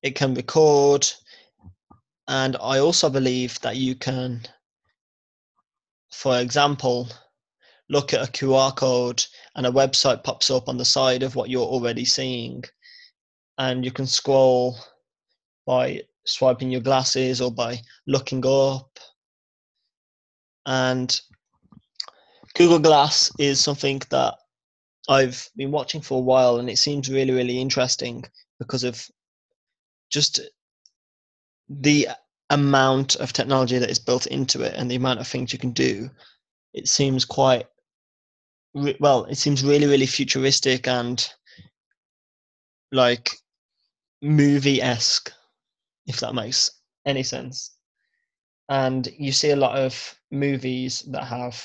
It 0.00 0.14
can 0.14 0.32
record, 0.32 1.04
and 2.28 2.56
I 2.62 2.78
also 2.78 3.10
believe 3.10 3.58
that 3.62 3.74
you 3.74 3.96
can, 3.96 4.42
for 6.12 6.38
example, 6.38 7.08
look 7.88 8.14
at 8.14 8.28
a 8.28 8.30
QR 8.30 8.76
code 8.76 9.24
and 9.56 9.66
a 9.66 9.72
website 9.72 10.22
pops 10.22 10.52
up 10.52 10.68
on 10.68 10.76
the 10.76 10.84
side 10.84 11.24
of 11.24 11.34
what 11.34 11.50
you're 11.50 11.72
already 11.74 12.04
seeing, 12.04 12.62
and 13.58 13.84
you 13.84 13.90
can 13.90 14.06
scroll 14.06 14.78
by 15.66 16.00
swiping 16.26 16.70
your 16.70 16.80
glasses 16.80 17.40
or 17.40 17.50
by 17.50 17.80
looking 18.06 18.46
up. 18.46 19.00
And 20.64 21.20
Google 22.54 22.78
Glass 22.78 23.32
is 23.40 23.58
something 23.58 24.00
that 24.10 24.36
I've 25.08 25.48
been 25.56 25.70
watching 25.70 26.00
for 26.00 26.18
a 26.18 26.22
while 26.22 26.56
and 26.56 26.68
it 26.68 26.78
seems 26.78 27.10
really, 27.10 27.32
really 27.32 27.60
interesting 27.60 28.24
because 28.58 28.84
of 28.84 29.08
just 30.10 30.40
the 31.68 32.08
amount 32.50 33.16
of 33.16 33.32
technology 33.32 33.78
that 33.78 33.90
is 33.90 33.98
built 33.98 34.26
into 34.26 34.62
it 34.62 34.74
and 34.76 34.90
the 34.90 34.96
amount 34.96 35.20
of 35.20 35.26
things 35.26 35.52
you 35.52 35.58
can 35.58 35.72
do. 35.72 36.10
It 36.74 36.88
seems 36.88 37.24
quite 37.24 37.66
well, 39.00 39.24
it 39.24 39.36
seems 39.36 39.64
really, 39.64 39.86
really 39.86 40.06
futuristic 40.06 40.86
and 40.86 41.28
like 42.92 43.30
movie 44.22 44.82
esque 44.82 45.32
if 46.06 46.20
that 46.20 46.34
makes 46.34 46.70
any 47.04 47.22
sense. 47.22 47.76
And 48.68 49.08
you 49.18 49.32
see 49.32 49.50
a 49.50 49.56
lot 49.56 49.78
of 49.78 50.14
movies 50.30 51.02
that 51.10 51.24
have 51.24 51.64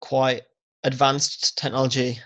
quite 0.00 0.42
advanced 0.88 1.56
technology, 1.56 2.18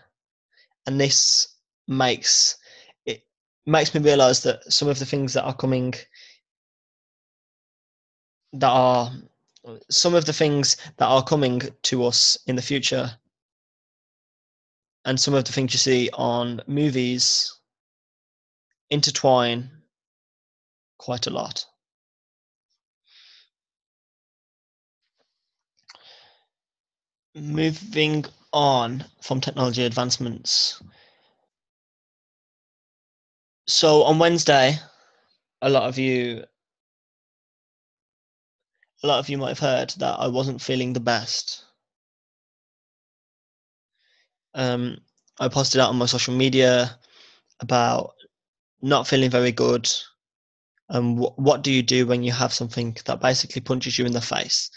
and 0.87 0.99
this 0.99 1.57
makes 1.89 2.57
it 3.05 3.23
makes 3.67 3.95
me 3.95 4.01
realize 4.01 4.43
that 4.45 4.65
some 4.73 4.89
of 4.89 4.99
the 4.99 5.05
things 5.05 5.35
that 5.35 5.45
are 5.45 5.55
coming 5.55 5.93
that 8.55 8.71
are 8.71 9.11
some 9.91 10.15
of 10.15 10.25
the 10.25 10.33
things 10.33 10.77
that 10.97 11.07
are 11.07 11.25
coming 11.25 11.61
to 11.83 12.05
us 12.05 12.39
in 12.47 12.57
the 12.57 12.63
future 12.63 13.11
and 15.05 15.19
some 15.19 15.35
of 15.35 15.45
the 15.45 15.53
things 15.53 15.73
you 15.73 15.79
see 15.79 16.09
on 16.15 16.61
movies 16.67 17.59
intertwine 18.91 19.71
quite 20.99 21.27
a 21.27 21.31
lot. 21.31 21.65
Moving 27.35 28.25
on 28.53 29.05
from 29.21 29.41
technology 29.41 29.85
advancements. 29.85 30.83
So 33.67 34.03
on 34.05 34.19
Wednesday, 34.19 34.79
a 35.63 35.71
lot 35.71 35.89
of 35.89 35.99
you 35.99 36.45
a 39.03 39.07
lot 39.07 39.19
of 39.19 39.29
you 39.29 39.39
might 39.39 39.49
have 39.51 39.59
heard 39.59 39.91
that 39.99 40.19
I 40.19 40.29
wasn't 40.29 40.63
feeling 40.63 40.93
the 40.93 41.01
best. 41.01 41.65
Um, 44.55 44.99
I 45.41 45.49
posted 45.49 45.81
out 45.81 45.89
on 45.89 45.97
my 45.97 46.07
social 46.07 46.35
media 46.35 46.99
about 47.61 48.15
not 48.83 49.07
feeling 49.07 49.31
very 49.31 49.53
good 49.53 49.91
and 50.89 51.19
wh- 51.19 51.39
what 51.39 51.63
do 51.63 51.73
you 51.73 51.83
do 51.83 52.07
when 52.07 52.23
you 52.23 52.33
have 52.33 52.53
something 52.53 52.97
that 53.07 53.21
basically 53.21 53.61
punches 53.63 53.99
you 53.99 54.05
in 54.05 54.13
the 54.13 54.21
face 54.21 54.71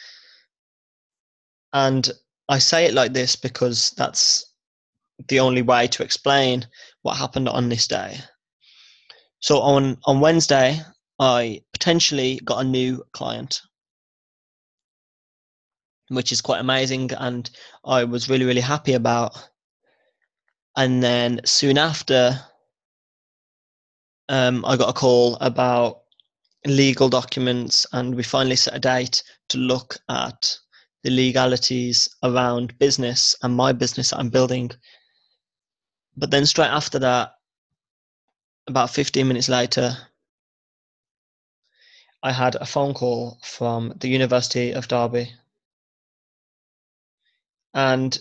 and 1.73 2.11
i 2.49 2.59
say 2.59 2.85
it 2.85 2.93
like 2.93 3.13
this 3.13 3.35
because 3.35 3.91
that's 3.91 4.53
the 5.27 5.39
only 5.39 5.61
way 5.61 5.87
to 5.87 6.03
explain 6.03 6.65
what 7.01 7.17
happened 7.17 7.47
on 7.47 7.69
this 7.69 7.87
day. 7.87 8.17
So 9.39 9.59
on 9.59 9.97
on 10.05 10.19
wednesday 10.19 10.81
i 11.19 11.61
potentially 11.71 12.39
got 12.43 12.61
a 12.61 12.67
new 12.67 13.03
client 13.13 13.61
which 16.09 16.31
is 16.31 16.41
quite 16.41 16.59
amazing 16.59 17.09
and 17.13 17.49
i 17.85 18.03
was 18.03 18.29
really 18.29 18.45
really 18.45 18.61
happy 18.61 18.93
about. 18.93 19.49
And 20.77 21.01
then 21.01 21.39
soon 21.45 21.77
after 21.77 22.37
um, 24.29 24.65
I 24.65 24.75
got 24.75 24.89
a 24.89 24.93
call 24.93 25.35
about 25.41 26.01
legal 26.65 27.09
documents, 27.09 27.85
and 27.93 28.15
we 28.15 28.23
finally 28.23 28.55
set 28.55 28.75
a 28.75 28.79
date 28.79 29.23
to 29.49 29.57
look 29.57 29.97
at 30.09 30.57
the 31.05 31.11
legalities 31.11 32.09
around 32.23 32.77
business 32.79 33.35
and 33.43 33.55
my 33.55 33.71
business 33.71 34.09
that 34.09 34.17
I'm 34.17 34.29
building. 34.29 34.71
But 36.17 36.31
then, 36.31 36.47
straight 36.47 36.71
after 36.71 36.97
that, 36.97 37.35
about 38.65 38.89
15 38.89 39.27
minutes 39.27 39.47
later, 39.47 39.95
I 42.23 42.31
had 42.31 42.55
a 42.55 42.65
phone 42.65 42.95
call 42.95 43.37
from 43.43 43.93
the 43.97 44.07
University 44.07 44.71
of 44.71 44.87
Derby. 44.87 45.31
And 47.75 48.17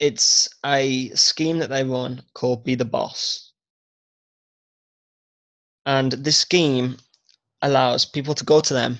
it's 0.00 0.48
a 0.66 1.10
scheme 1.10 1.58
that 1.58 1.70
they 1.70 1.84
run 1.84 2.22
called 2.34 2.64
Be 2.64 2.74
the 2.74 2.84
Boss. 2.84 3.52
And 5.86 6.10
this 6.10 6.38
scheme 6.38 6.96
allows 7.62 8.04
people 8.04 8.34
to 8.34 8.44
go 8.44 8.60
to 8.62 8.74
them 8.74 8.98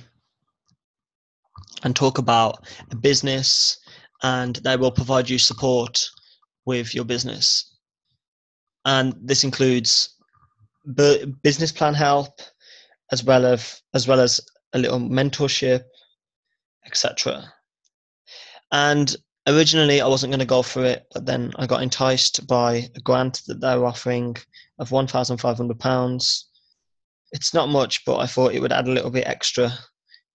and 1.83 1.95
talk 1.95 2.19
about 2.19 2.67
a 2.91 2.97
business 2.97 3.79
and 4.23 4.57
they 4.57 4.77
will 4.77 4.91
provide 4.91 5.29
you 5.29 5.39
support 5.39 6.09
with 6.67 6.95
your 6.95 7.05
business. 7.05 7.77
And 8.85 9.15
this 9.23 9.45
includes 9.45 10.15
business 11.43 11.73
plan 11.73 11.95
help 11.95 12.41
as 13.13 13.23
well 13.23 13.45
as 13.45 13.83
as 13.95 14.09
well 14.09 14.21
as 14.21 14.41
a 14.73 14.79
little 14.79 14.99
mentorship 14.99 15.83
etc 16.87 17.45
and 18.73 19.15
originally 19.47 20.01
i 20.01 20.07
wasn't 20.07 20.31
going 20.31 20.41
to 20.41 20.47
go 20.47 20.63
for 20.63 20.83
it 20.83 21.05
but 21.13 21.27
then 21.27 21.53
i 21.57 21.67
got 21.67 21.83
enticed 21.83 22.47
by 22.47 22.89
a 22.97 23.01
grant 23.01 23.43
that 23.47 23.61
they 23.61 23.77
were 23.77 23.85
offering 23.85 24.35
of 24.79 24.91
1500 24.91 25.79
pounds. 25.79 26.49
It's 27.33 27.53
not 27.53 27.69
much, 27.69 28.05
but 28.05 28.19
I 28.19 28.27
thought 28.27 28.55
it 28.55 28.61
would 28.61 28.73
add 28.73 28.89
a 28.89 28.93
little 28.93 29.11
bit 29.11 29.27
extra 29.27 29.73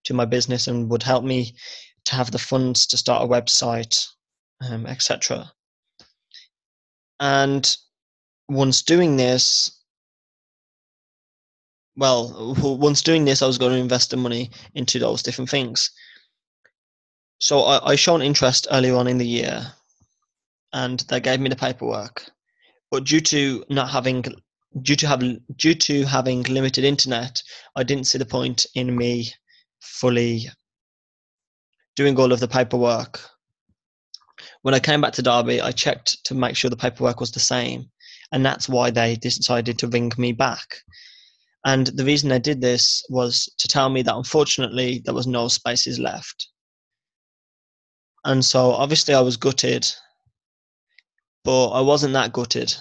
to 0.04 0.14
my 0.14 0.26
business 0.26 0.68
and 0.68 0.90
would 0.90 1.04
help 1.04 1.24
me 1.24 1.56
to 2.06 2.16
have 2.16 2.32
the 2.32 2.40
funds 2.40 2.86
to 2.88 2.98
start 2.98 3.24
a 3.24 3.28
website, 3.28 4.08
um, 4.62 4.86
etc. 4.86 5.52
And 7.20 7.76
once 8.50 8.82
doing 8.82 9.18
this, 9.18 9.80
well, 11.96 12.56
once 12.62 13.02
doing 13.02 13.26
this, 13.26 13.42
I 13.42 13.48
was 13.48 13.58
going 13.58 13.74
to 13.74 13.78
invest 13.78 14.10
the 14.10 14.18
money 14.18 14.52
into 14.74 15.00
those 15.00 15.24
different 15.24 15.50
things. 15.50 15.92
So 17.40 17.62
I, 17.62 17.92
I 17.92 17.96
shown 17.96 18.22
interest 18.22 18.68
earlier 18.72 18.96
on 18.96 19.08
in 19.08 19.18
the 19.18 19.28
year, 19.28 19.74
and 20.72 21.00
they 21.02 21.20
gave 21.20 21.40
me 21.40 21.50
the 21.50 21.56
paperwork. 21.56 22.26
But 22.90 23.06
due 23.06 23.22
to 23.22 23.64
not 23.70 23.90
having 23.90 24.24
due 24.82 24.96
to 24.96 25.08
having 25.08 25.42
due 25.56 25.76
to 25.76 26.06
having 26.06 26.44
limited 26.44 26.84
internet, 26.84 27.42
I 27.76 27.84
didn't 27.84 28.08
see 28.08 28.18
the 28.18 28.26
point 28.26 28.66
in 28.76 28.96
me 28.96 29.34
fully 29.84 30.48
doing 31.96 32.18
all 32.18 32.32
of 32.32 32.40
the 32.40 32.48
paperwork. 32.48 33.20
When 34.64 34.74
I 34.74 34.80
came 34.80 35.02
back 35.02 35.14
to 35.14 35.22
Derby, 35.22 35.62
I 35.62 35.72
checked 35.72 36.24
to 36.26 36.34
make 36.34 36.56
sure 36.56 36.70
the 36.70 36.76
paperwork 36.76 37.20
was 37.20 37.32
the 37.32 37.40
same, 37.40 37.92
and 38.32 38.46
that's 38.46 38.68
why 38.68 38.90
they 38.90 39.16
decided 39.16 39.78
to 39.80 39.88
ring 39.88 40.12
me 40.18 40.32
back. 40.32 40.78
And 41.66 41.88
the 41.88 42.04
reason 42.04 42.30
they 42.30 42.40
did 42.40 42.62
this 42.62 43.04
was 43.10 43.50
to 43.58 43.68
tell 43.68 43.90
me 43.90 44.02
that 44.02 44.16
unfortunately 44.16 45.02
there 45.06 45.14
was 45.14 45.28
no 45.28 45.48
spaces 45.48 46.00
left. 46.00 46.48
And 48.26 48.44
so 48.44 48.72
obviously 48.72 49.14
I 49.14 49.22
was 49.22 49.38
gutted, 49.38 49.86
but 51.44 51.70
I 51.70 51.82
wasn't 51.82 52.14
that 52.14 52.34
gutted. 52.34 52.74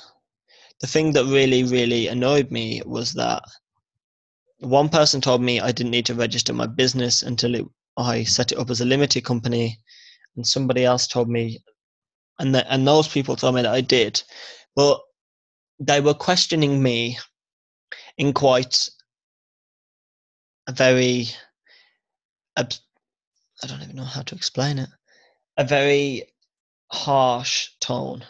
The 0.80 0.86
thing 0.86 1.12
that 1.12 1.26
really, 1.26 1.64
really 1.64 2.08
annoyed 2.08 2.50
me 2.50 2.82
was 2.84 3.12
that 3.12 3.42
one 4.62 4.88
person 4.88 5.20
told 5.20 5.42
me 5.42 5.60
I 5.60 5.72
didn't 5.72 5.90
need 5.90 6.06
to 6.06 6.14
register 6.14 6.52
my 6.52 6.66
business 6.66 7.22
until 7.22 7.54
it, 7.54 7.66
I 7.96 8.24
set 8.24 8.52
it 8.52 8.58
up 8.58 8.70
as 8.70 8.80
a 8.80 8.84
limited 8.84 9.24
company, 9.24 9.78
and 10.36 10.46
somebody 10.46 10.84
else 10.84 11.06
told 11.06 11.28
me, 11.28 11.58
and 12.38 12.54
the, 12.54 12.72
and 12.72 12.86
those 12.86 13.08
people 13.08 13.36
told 13.36 13.54
me 13.54 13.62
that 13.62 13.74
I 13.74 13.80
did, 13.80 14.22
but 14.74 15.00
they 15.78 16.00
were 16.00 16.14
questioning 16.14 16.82
me 16.82 17.18
in 18.18 18.32
quite 18.32 18.88
a 20.66 20.72
very 20.72 21.28
I 22.56 23.66
don't 23.66 23.82
even 23.82 23.96
know 23.96 24.04
how 24.04 24.22
to 24.22 24.34
explain 24.34 24.78
it 24.78 24.88
a 25.56 25.64
very 25.64 26.24
harsh 26.90 27.70
tone. 27.80 28.24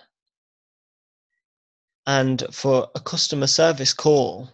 And 2.06 2.42
for 2.50 2.88
a 2.94 3.00
customer 3.00 3.46
service 3.46 3.94
call 3.94 4.50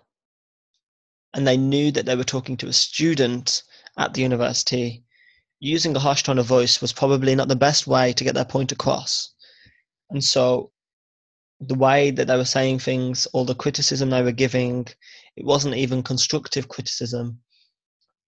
and 1.34 1.46
they 1.46 1.56
knew 1.56 1.90
that 1.92 2.06
they 2.06 2.16
were 2.16 2.24
talking 2.24 2.56
to 2.56 2.68
a 2.68 2.72
student 2.72 3.62
at 3.96 4.14
the 4.14 4.22
university 4.22 5.04
using 5.60 5.94
a 5.96 5.98
harsh 5.98 6.22
tone 6.22 6.38
of 6.38 6.46
voice 6.46 6.80
was 6.80 6.92
probably 6.92 7.34
not 7.34 7.48
the 7.48 7.56
best 7.56 7.86
way 7.86 8.12
to 8.12 8.24
get 8.24 8.34
their 8.34 8.44
point 8.44 8.72
across 8.72 9.34
and 10.10 10.22
so 10.22 10.70
the 11.60 11.74
way 11.74 12.10
that 12.10 12.26
they 12.26 12.36
were 12.36 12.44
saying 12.44 12.78
things, 12.78 13.26
all 13.32 13.44
the 13.44 13.54
criticism 13.54 14.10
they 14.10 14.22
were 14.22 14.32
giving, 14.32 14.86
it 15.36 15.44
wasn't 15.44 15.74
even 15.74 16.02
constructive 16.02 16.68
criticism. 16.68 17.40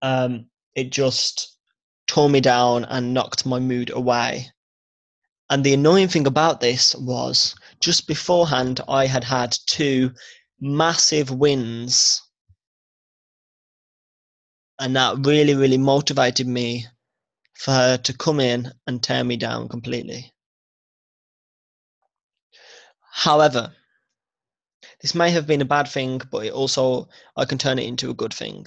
Um, 0.03 0.47
it 0.75 0.91
just 0.91 1.57
tore 2.07 2.29
me 2.29 2.41
down 2.41 2.85
and 2.85 3.15
knocked 3.15 3.47
my 3.47 3.59
mood 3.59 3.91
away. 3.91 4.51
And 5.51 5.65
the 5.65 5.75
annoying 5.75 6.09
thing 6.09 6.27
about 6.27 6.61
this 6.61 6.95
was 6.95 7.55
just 7.81 8.07
beforehand, 8.07 8.81
I 8.89 9.07
had 9.07 9.25
had 9.25 9.57
two 9.67 10.13
massive 10.61 11.31
wins. 11.31 12.21
And 14.79 14.97
that 14.97 15.25
really, 15.25 15.55
really 15.55 15.79
motivated 15.79 16.47
me 16.47 16.87
for 17.55 17.73
her 17.73 17.97
to 17.99 18.17
come 18.17 18.41
in 18.41 18.73
and 18.87 19.03
tear 19.03 19.25
me 19.25 19.37
down 19.37 19.69
completely. 19.69 20.33
However, 23.13 23.75
this 25.01 25.15
may 25.15 25.31
have 25.31 25.47
been 25.47 25.61
a 25.61 25.67
bad 25.67 25.87
thing, 25.89 26.21
but 26.31 26.47
it 26.47 26.53
also 26.53 27.09
I 27.37 27.45
can 27.45 27.59
turn 27.59 27.79
it 27.79 27.87
into 27.87 28.11
a 28.11 28.15
good 28.15 28.35
thing. 28.35 28.67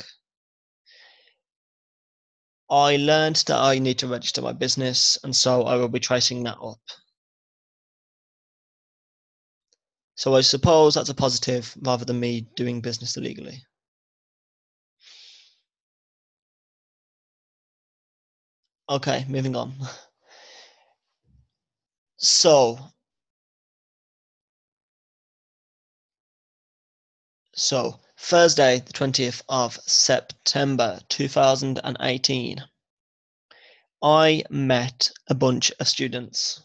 I 2.69 2.97
learned 2.97 3.43
that 3.47 3.57
I 3.57 3.79
need 3.79 3.99
to 3.99 4.07
register 4.07 4.41
my 4.41 4.53
business, 4.53 5.17
and 5.23 5.35
so 5.35 5.63
I 5.63 5.75
will 5.75 5.89
be 5.89 5.99
tracing 5.99 6.43
that 6.43 6.57
up. 6.61 6.81
So 10.15 10.35
I 10.35 10.41
suppose 10.41 10.95
that's 10.95 11.09
a 11.09 11.13
positive 11.13 11.75
rather 11.81 12.03
than 12.03 12.19
me 12.19 12.41
doing 12.55 12.81
business 12.81 13.15
illegally. 13.17 13.63
Okay, 18.89 19.25
moving 19.27 19.55
on. 19.55 19.73
So 22.17 22.79
So, 27.59 27.99
Thursday, 28.17 28.81
the 28.81 28.93
20th 28.93 29.41
of 29.49 29.79
September 29.87 30.99
2018, 31.09 32.63
I 34.03 34.43
met 34.51 35.11
a 35.27 35.33
bunch 35.33 35.71
of 35.79 35.87
students. 35.87 36.61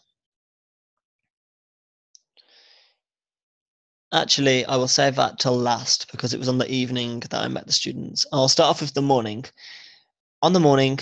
Actually, 4.11 4.63
I 4.65 4.75
will 4.75 4.87
save 4.87 5.15
that 5.15 5.39
till 5.39 5.57
last 5.57 6.11
because 6.11 6.35
it 6.35 6.37
was 6.37 6.47
on 6.47 6.59
the 6.59 6.71
evening 6.71 7.21
that 7.21 7.41
I 7.41 7.47
met 7.47 7.65
the 7.65 7.73
students. 7.73 8.27
I'll 8.31 8.47
start 8.47 8.69
off 8.69 8.81
with 8.81 8.93
the 8.93 9.01
morning. 9.01 9.45
On 10.43 10.53
the 10.53 10.59
morning, 10.59 10.99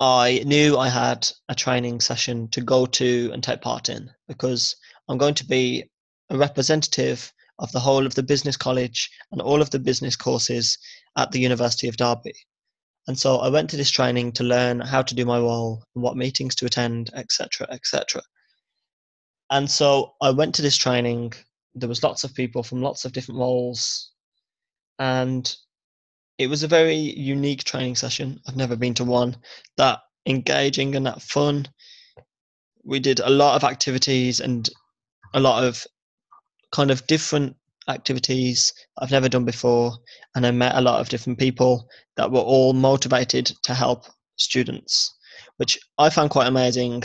I 0.00 0.42
knew 0.44 0.76
I 0.76 0.88
had 0.88 1.28
a 1.48 1.54
training 1.54 2.00
session 2.00 2.48
to 2.48 2.60
go 2.60 2.86
to 2.86 3.30
and 3.32 3.42
take 3.42 3.60
part 3.60 3.88
in 3.88 4.10
because 4.28 4.76
I'm 5.08 5.18
going 5.18 5.34
to 5.34 5.46
be 5.46 5.84
a 6.30 6.36
representative 6.36 7.32
of 7.58 7.70
the 7.72 7.80
whole 7.80 8.06
of 8.06 8.14
the 8.14 8.22
business 8.22 8.56
college 8.56 9.10
and 9.30 9.40
all 9.40 9.62
of 9.62 9.70
the 9.70 9.78
business 9.78 10.16
courses 10.16 10.78
at 11.16 11.30
the 11.30 11.38
University 11.38 11.88
of 11.88 11.96
Derby. 11.96 12.34
And 13.06 13.18
so 13.18 13.38
I 13.38 13.48
went 13.48 13.70
to 13.70 13.76
this 13.76 13.90
training 13.90 14.32
to 14.32 14.44
learn 14.44 14.80
how 14.80 15.02
to 15.02 15.14
do 15.14 15.24
my 15.24 15.38
role 15.38 15.84
and 15.94 16.02
what 16.02 16.16
meetings 16.16 16.54
to 16.56 16.66
attend, 16.66 17.10
etc., 17.14 17.68
etc. 17.70 18.22
And 19.50 19.70
so 19.70 20.14
I 20.20 20.30
went 20.30 20.54
to 20.56 20.62
this 20.62 20.76
training. 20.76 21.34
There 21.74 21.88
was 21.88 22.02
lots 22.02 22.24
of 22.24 22.34
people 22.34 22.62
from 22.62 22.82
lots 22.82 23.04
of 23.04 23.12
different 23.12 23.38
roles, 23.40 24.10
and 24.98 25.54
it 26.38 26.48
was 26.48 26.62
a 26.62 26.68
very 26.68 26.96
unique 26.96 27.64
training 27.64 27.94
session. 27.94 28.40
I've 28.46 28.56
never 28.56 28.76
been 28.76 28.94
to 28.94 29.04
one 29.04 29.36
that 29.76 30.00
engaging 30.26 30.96
and 30.96 31.06
that 31.06 31.22
fun. 31.22 31.66
We 32.84 32.98
did 32.98 33.20
a 33.20 33.30
lot 33.30 33.56
of 33.56 33.64
activities 33.64 34.40
and 34.40 34.68
a 35.34 35.40
lot 35.40 35.64
of 35.64 35.86
kind 36.72 36.90
of 36.90 37.06
different 37.06 37.56
activities 37.88 38.72
I've 38.98 39.10
never 39.10 39.28
done 39.28 39.44
before, 39.44 39.92
and 40.34 40.46
I 40.46 40.50
met 40.50 40.74
a 40.74 40.80
lot 40.80 41.00
of 41.00 41.08
different 41.08 41.38
people 41.38 41.88
that 42.16 42.30
were 42.30 42.40
all 42.40 42.72
motivated 42.72 43.46
to 43.62 43.74
help 43.74 44.06
students, 44.36 45.14
which 45.58 45.78
I 45.98 46.10
found 46.10 46.30
quite 46.30 46.48
amazing, 46.48 47.02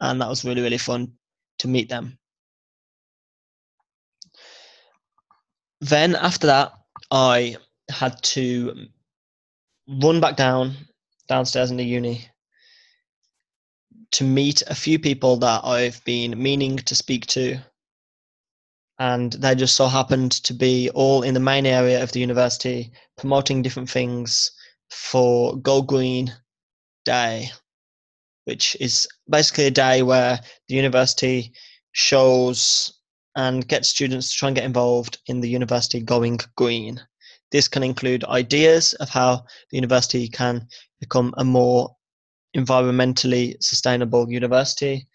and 0.00 0.20
that 0.20 0.28
was 0.28 0.44
really 0.44 0.62
really 0.62 0.78
fun 0.78 1.12
to 1.58 1.68
meet 1.68 1.88
them. 1.88 2.18
Then 5.80 6.16
after 6.16 6.46
that, 6.48 6.72
I 7.10 7.56
had 7.90 8.20
to 8.22 8.86
run 10.02 10.20
back 10.20 10.36
down 10.36 10.74
downstairs 11.28 11.70
in 11.70 11.76
the 11.76 11.84
uni 11.84 12.28
to 14.12 14.24
meet 14.24 14.62
a 14.66 14.74
few 14.74 14.98
people 14.98 15.36
that 15.36 15.64
I've 15.64 16.02
been 16.04 16.40
meaning 16.40 16.76
to 16.76 16.94
speak 16.94 17.26
to 17.26 17.58
and 18.98 19.32
they 19.34 19.54
just 19.54 19.76
so 19.76 19.86
happened 19.86 20.32
to 20.32 20.54
be 20.54 20.90
all 20.90 21.22
in 21.22 21.34
the 21.34 21.40
main 21.40 21.66
area 21.66 22.02
of 22.02 22.12
the 22.12 22.20
university 22.20 22.92
promoting 23.18 23.62
different 23.62 23.90
things 23.90 24.50
for 24.90 25.56
Go 25.56 25.82
Green 25.82 26.32
Day, 27.04 27.50
which 28.44 28.76
is 28.80 29.06
basically 29.28 29.66
a 29.66 29.70
day 29.70 30.02
where 30.02 30.40
the 30.68 30.74
university 30.74 31.52
shows 31.92 32.92
and 33.36 33.68
gets 33.68 33.88
students 33.88 34.30
to 34.30 34.38
try 34.38 34.48
and 34.48 34.56
get 34.56 34.64
involved 34.64 35.18
in 35.26 35.40
the 35.40 35.48
university 35.48 36.00
going 36.00 36.38
green. 36.56 37.00
This 37.52 37.68
can 37.68 37.82
include 37.82 38.24
ideas 38.24 38.94
of 38.94 39.08
how 39.08 39.44
the 39.70 39.76
university 39.76 40.28
can 40.28 40.66
become 41.00 41.32
a 41.36 41.44
more 41.44 41.94
environmentally 42.56 43.54
sustainable 43.60 44.30
university, 44.30 45.06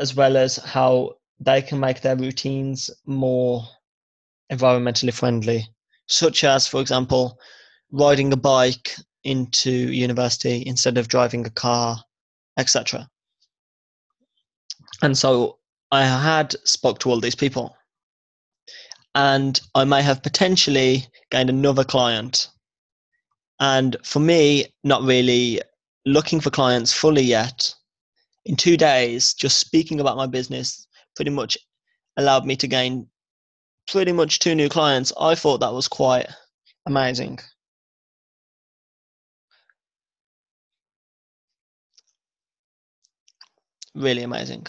as 0.00 0.14
well 0.14 0.36
as 0.36 0.56
how 0.56 1.14
they 1.40 1.62
can 1.62 1.78
make 1.78 2.00
their 2.00 2.16
routines 2.16 2.90
more 3.06 3.64
environmentally 4.50 5.12
friendly, 5.12 5.68
such 6.06 6.44
as, 6.44 6.66
for 6.66 6.80
example, 6.80 7.38
riding 7.90 8.32
a 8.32 8.36
bike 8.36 8.94
into 9.24 9.70
university 9.70 10.62
instead 10.66 10.98
of 10.98 11.08
driving 11.08 11.46
a 11.46 11.50
car, 11.50 12.02
etc. 12.56 13.08
And 15.02 15.16
so 15.16 15.58
I 15.90 16.04
had 16.04 16.54
spoke 16.64 16.98
to 17.00 17.10
all 17.10 17.20
these 17.20 17.34
people, 17.34 17.76
and 19.18 19.60
I 19.74 19.82
may 19.84 20.00
have 20.02 20.22
potentially 20.22 21.04
gained 21.32 21.50
another 21.50 21.82
client. 21.82 22.50
And 23.58 23.96
for 24.04 24.20
me, 24.20 24.66
not 24.84 25.02
really 25.02 25.60
looking 26.06 26.40
for 26.40 26.50
clients 26.50 26.92
fully 26.92 27.22
yet. 27.22 27.74
In 28.44 28.54
two 28.54 28.76
days, 28.76 29.34
just 29.34 29.58
speaking 29.58 29.98
about 29.98 30.16
my 30.16 30.28
business, 30.28 30.86
pretty 31.16 31.32
much 31.32 31.58
allowed 32.16 32.46
me 32.46 32.54
to 32.58 32.68
gain 32.68 33.08
pretty 33.88 34.12
much 34.12 34.38
two 34.38 34.54
new 34.54 34.68
clients. 34.68 35.12
I 35.20 35.34
thought 35.34 35.58
that 35.58 35.72
was 35.72 35.88
quite 35.88 36.28
amazing. 36.86 37.40
Really 43.96 44.22
amazing. 44.22 44.68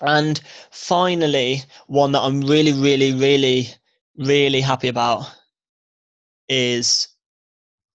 And 0.00 0.40
finally, 0.70 1.62
one 1.86 2.12
that 2.12 2.20
I'm 2.20 2.40
really, 2.40 2.72
really, 2.72 3.12
really, 3.14 3.68
really 4.16 4.60
happy 4.60 4.88
about 4.88 5.28
is 6.48 7.08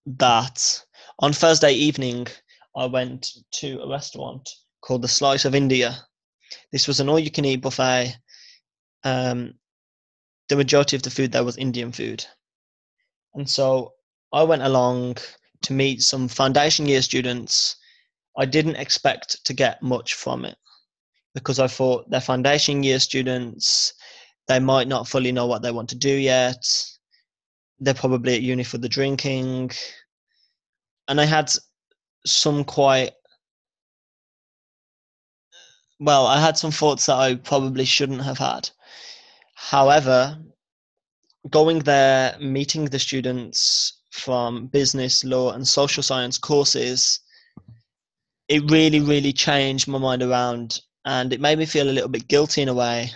that 0.06 0.84
on 1.20 1.32
Thursday 1.32 1.72
evening, 1.72 2.28
I 2.76 2.88
went 2.88 3.32
to 3.52 3.82
a 3.82 3.90
restaurant 3.90 4.50
called 4.82 5.02
the 5.02 5.08
Slice 5.08 5.46
of 5.46 5.56
India. 5.56 5.96
This 6.72 6.88
was 6.88 7.00
an 7.00 7.08
all 7.08 7.20
you 7.20 7.32
can 7.32 7.46
eat 7.46 7.62
buffet. 7.62 8.18
Um, 9.06 9.54
the 10.50 10.58
majority 10.58 10.96
of 10.96 11.04
the 11.04 11.10
food 11.10 11.32
there 11.32 11.44
was 11.44 11.58
Indian 11.58 11.92
food. 11.92 12.26
And 13.34 13.50
so 13.50 13.94
I 14.34 14.44
went 14.44 14.62
along 14.62 15.18
to 15.64 15.74
meet 15.74 16.02
some 16.02 16.28
foundation 16.28 16.86
year 16.86 17.02
students. 17.02 17.78
I 18.38 18.46
didn't 18.46 18.76
expect 18.76 19.46
to 19.46 19.54
get 19.54 19.82
much 19.82 20.16
from 20.16 20.44
it 20.44 20.58
because 21.34 21.60
I 21.60 21.68
thought 21.68 22.10
they're 22.10 22.22
foundation 22.22 22.84
year 22.84 23.00
students. 23.00 23.94
They 24.48 24.60
might 24.60 24.88
not 24.88 25.08
fully 25.08 25.32
know 25.32 25.48
what 25.48 25.62
they 25.62 25.72
want 25.72 25.90
to 25.90 25.96
do 25.96 26.14
yet. 26.14 26.66
They're 27.80 27.94
probably 27.94 28.36
at 28.36 28.42
uni 28.42 28.64
for 28.64 28.78
the 28.78 28.90
drinking. 28.90 29.72
And 31.08 31.20
I 31.20 31.26
had 31.26 31.52
some 32.26 32.64
quite 32.64 33.12
well, 36.00 36.28
I 36.28 36.40
had 36.40 36.58
some 36.58 36.72
thoughts 36.72 37.06
that 37.06 37.16
I 37.16 37.36
probably 37.36 37.86
shouldn't 37.86 38.24
have 38.24 38.38
had. 38.38 38.70
However, 39.56 40.38
going 41.50 41.80
there, 41.80 42.38
meeting 42.40 42.86
the 42.86 43.00
students 43.00 44.02
from 44.12 44.68
business, 44.68 45.24
law, 45.24 45.54
and 45.54 45.66
social 45.66 46.04
science 46.04 46.38
courses, 46.38 47.20
it 48.50 48.70
really, 48.70 49.00
really 49.00 49.32
changed 49.32 49.88
my 49.88 49.98
mind 49.98 50.22
around 50.22 50.82
and 51.06 51.34
it 51.34 51.42
made 51.42 51.58
me 51.58 51.66
feel 51.66 51.90
a 51.90 51.92
little 51.92 52.10
bit 52.10 52.28
guilty 52.28 52.62
in 52.62 52.70
a 52.70 52.74
way 52.74 53.10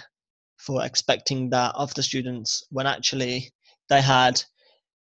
for 0.57 0.83
expecting 0.83 1.49
that 1.49 1.73
of 1.75 1.93
the 1.93 2.03
students 2.03 2.65
when 2.69 2.87
actually 2.87 3.51
they 3.89 4.01
had 4.01 4.41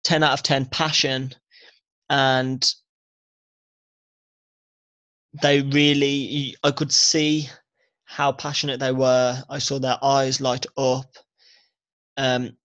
10 0.04 0.22
out 0.22 0.32
of 0.32 0.42
10 0.42 0.66
passion 0.66 1.32
and 2.10 2.74
they 5.42 5.62
really 5.62 6.54
i 6.62 6.70
could 6.70 6.92
see 6.92 7.48
how 8.06 8.32
passionate 8.32 8.80
they 8.80 8.92
were. 8.92 9.42
I 9.50 9.58
saw 9.58 9.78
their 9.78 9.98
eyes 10.02 10.40
light 10.40 10.64
up. 10.78 11.06
Um, 12.16 12.56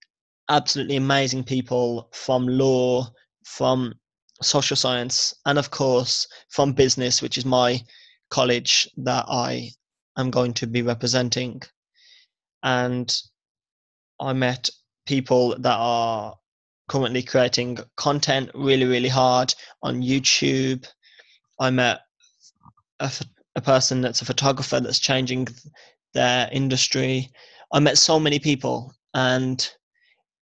absolutely 0.50 0.96
amazing 0.96 1.44
people 1.44 2.10
from 2.14 2.48
law 2.48 3.08
from 3.44 3.94
social 4.42 4.78
science 4.78 5.34
and 5.46 5.58
of 5.60 5.72
course 5.72 6.28
from 6.50 6.74
business 6.74 7.22
which 7.22 7.38
is 7.38 7.46
my 7.46 7.80
college 8.30 8.90
that 8.98 9.24
i 9.28 9.70
am 10.18 10.32
going 10.32 10.54
to 10.56 10.68
be 10.68 10.82
representing. 10.82 11.62
And 12.64 13.22
i 14.22 14.32
met 14.34 14.70
people 15.08 15.56
that 15.58 15.78
are 15.78 16.38
currently 16.88 17.24
creating 17.24 17.80
content 17.98 18.52
really 18.54 18.86
really 18.86 19.10
hard 19.10 19.54
on 19.82 20.02
youtube. 20.02 20.88
I 21.60 21.70
met 21.70 22.02
a, 23.00 23.12
a 23.56 23.62
person 23.62 24.02
that's 24.02 24.22
a 24.22 24.26
photographer 24.26 24.80
that's 24.80 25.00
changing 25.00 25.48
their 26.14 26.50
industry. 26.52 27.32
I 27.72 27.80
met 27.80 27.98
so 27.98 28.20
many 28.20 28.40
people 28.40 28.94
and 29.14 29.58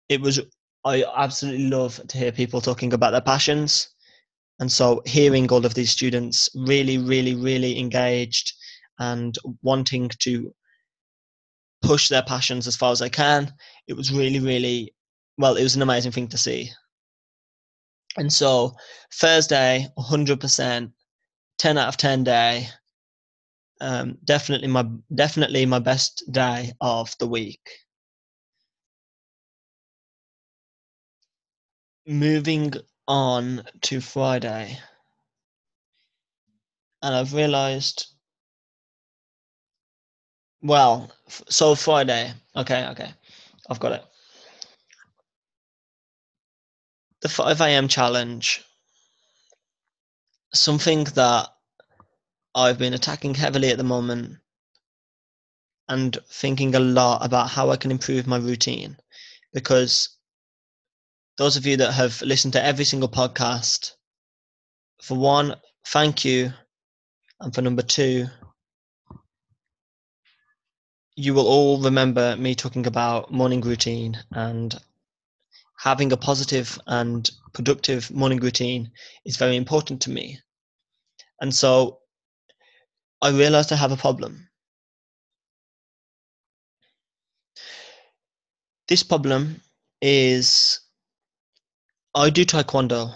it 0.10 0.22
was 0.22 0.40
I 0.86 1.04
absolutely 1.16 1.68
love 1.68 2.00
to 2.08 2.18
hear 2.18 2.32
people 2.32 2.62
talking 2.62 2.94
about 2.94 3.12
their 3.12 3.22
passions. 3.22 3.90
And 4.60 4.72
so 4.72 5.02
hearing 5.06 5.52
all 5.52 5.66
of 5.66 5.74
these 5.74 5.92
students 5.92 6.50
really, 6.56 6.98
really, 6.98 7.36
really 7.36 7.78
engaged 7.78 8.54
and 9.00 9.38
wanting 9.62 10.10
to 10.20 10.54
push 11.82 12.10
their 12.10 12.24
passions 12.24 12.68
as 12.68 12.76
far 12.76 12.92
as 12.92 13.02
I 13.02 13.10
can, 13.10 13.54
it 13.88 13.94
was 13.94 14.12
really, 14.12 14.40
really, 14.40 14.94
well, 15.38 15.56
it 15.56 15.64
was 15.64 15.76
an 15.76 15.82
amazing 15.82 16.12
thing 16.12 16.28
to 16.30 16.38
see. 16.38 16.72
And 18.18 18.34
so 18.34 18.76
Thursday, 19.14 19.88
100%, 19.98 20.92
10 21.58 21.78
out 21.78 21.88
of 21.88 21.98
10 21.98 22.24
day, 22.24 22.68
um, 23.80 24.18
definitely 24.24 24.68
my 24.68 24.86
definitely 25.14 25.66
my 25.68 25.80
best 25.80 26.24
day 26.32 26.74
of 26.82 27.16
the 27.20 27.28
week. 27.28 27.62
moving 32.08 32.74
on 33.08 33.64
to 33.82 34.00
Friday, 34.00 34.80
and 37.02 37.16
I've 37.16 37.34
realized. 37.34 38.17
Well, 40.62 41.12
so 41.28 41.76
Friday. 41.76 42.34
Okay, 42.56 42.88
okay. 42.88 43.14
I've 43.70 43.80
got 43.80 43.92
it. 43.94 44.04
The 47.22 47.30
5 47.30 47.62
a.m. 47.62 47.88
challenge. 47.88 48.64
Something 50.54 51.04
that 51.04 51.50
I've 52.56 52.78
been 52.80 52.94
attacking 52.94 53.36
heavily 53.36 53.70
at 53.70 53.78
the 53.78 53.84
moment 53.84 54.38
and 55.90 56.18
thinking 56.30 56.76
a 56.76 56.80
lot 56.80 57.24
about 57.26 57.50
how 57.50 57.70
I 57.70 57.78
can 57.78 57.92
improve 57.92 58.28
my 58.28 58.38
routine 58.38 58.98
because 59.54 60.18
those 61.38 61.56
of 61.56 61.66
you 61.66 61.78
that 61.78 61.94
have 61.94 62.22
listened 62.22 62.54
to 62.54 62.64
every 62.64 62.84
single 62.84 63.10
podcast, 63.10 63.92
for 65.02 65.18
one, 65.18 65.56
thank 65.86 66.26
you. 66.26 66.52
And 67.40 67.54
for 67.54 67.62
number 67.62 67.84
two, 67.84 68.28
you 71.20 71.34
will 71.34 71.48
all 71.48 71.82
remember 71.82 72.38
me 72.38 72.54
talking 72.54 72.86
about 72.86 73.32
morning 73.32 73.60
routine 73.62 74.16
and 74.34 74.76
having 75.80 76.12
a 76.12 76.18
positive 76.18 76.78
and 76.86 77.32
productive 77.54 78.12
morning 78.12 78.40
routine 78.40 78.92
is 79.26 79.36
very 79.36 79.56
important 79.56 80.00
to 80.00 80.12
me. 80.12 80.40
And 81.42 81.54
so 81.54 82.02
I 83.20 83.32
realized 83.32 83.74
I 83.74 83.78
have 83.78 83.92
a 83.92 83.98
problem. 83.98 84.48
This 88.88 89.02
problem 89.02 89.60
is 90.00 90.80
I 92.14 92.30
do 92.30 92.46
taekwondo 92.46 93.16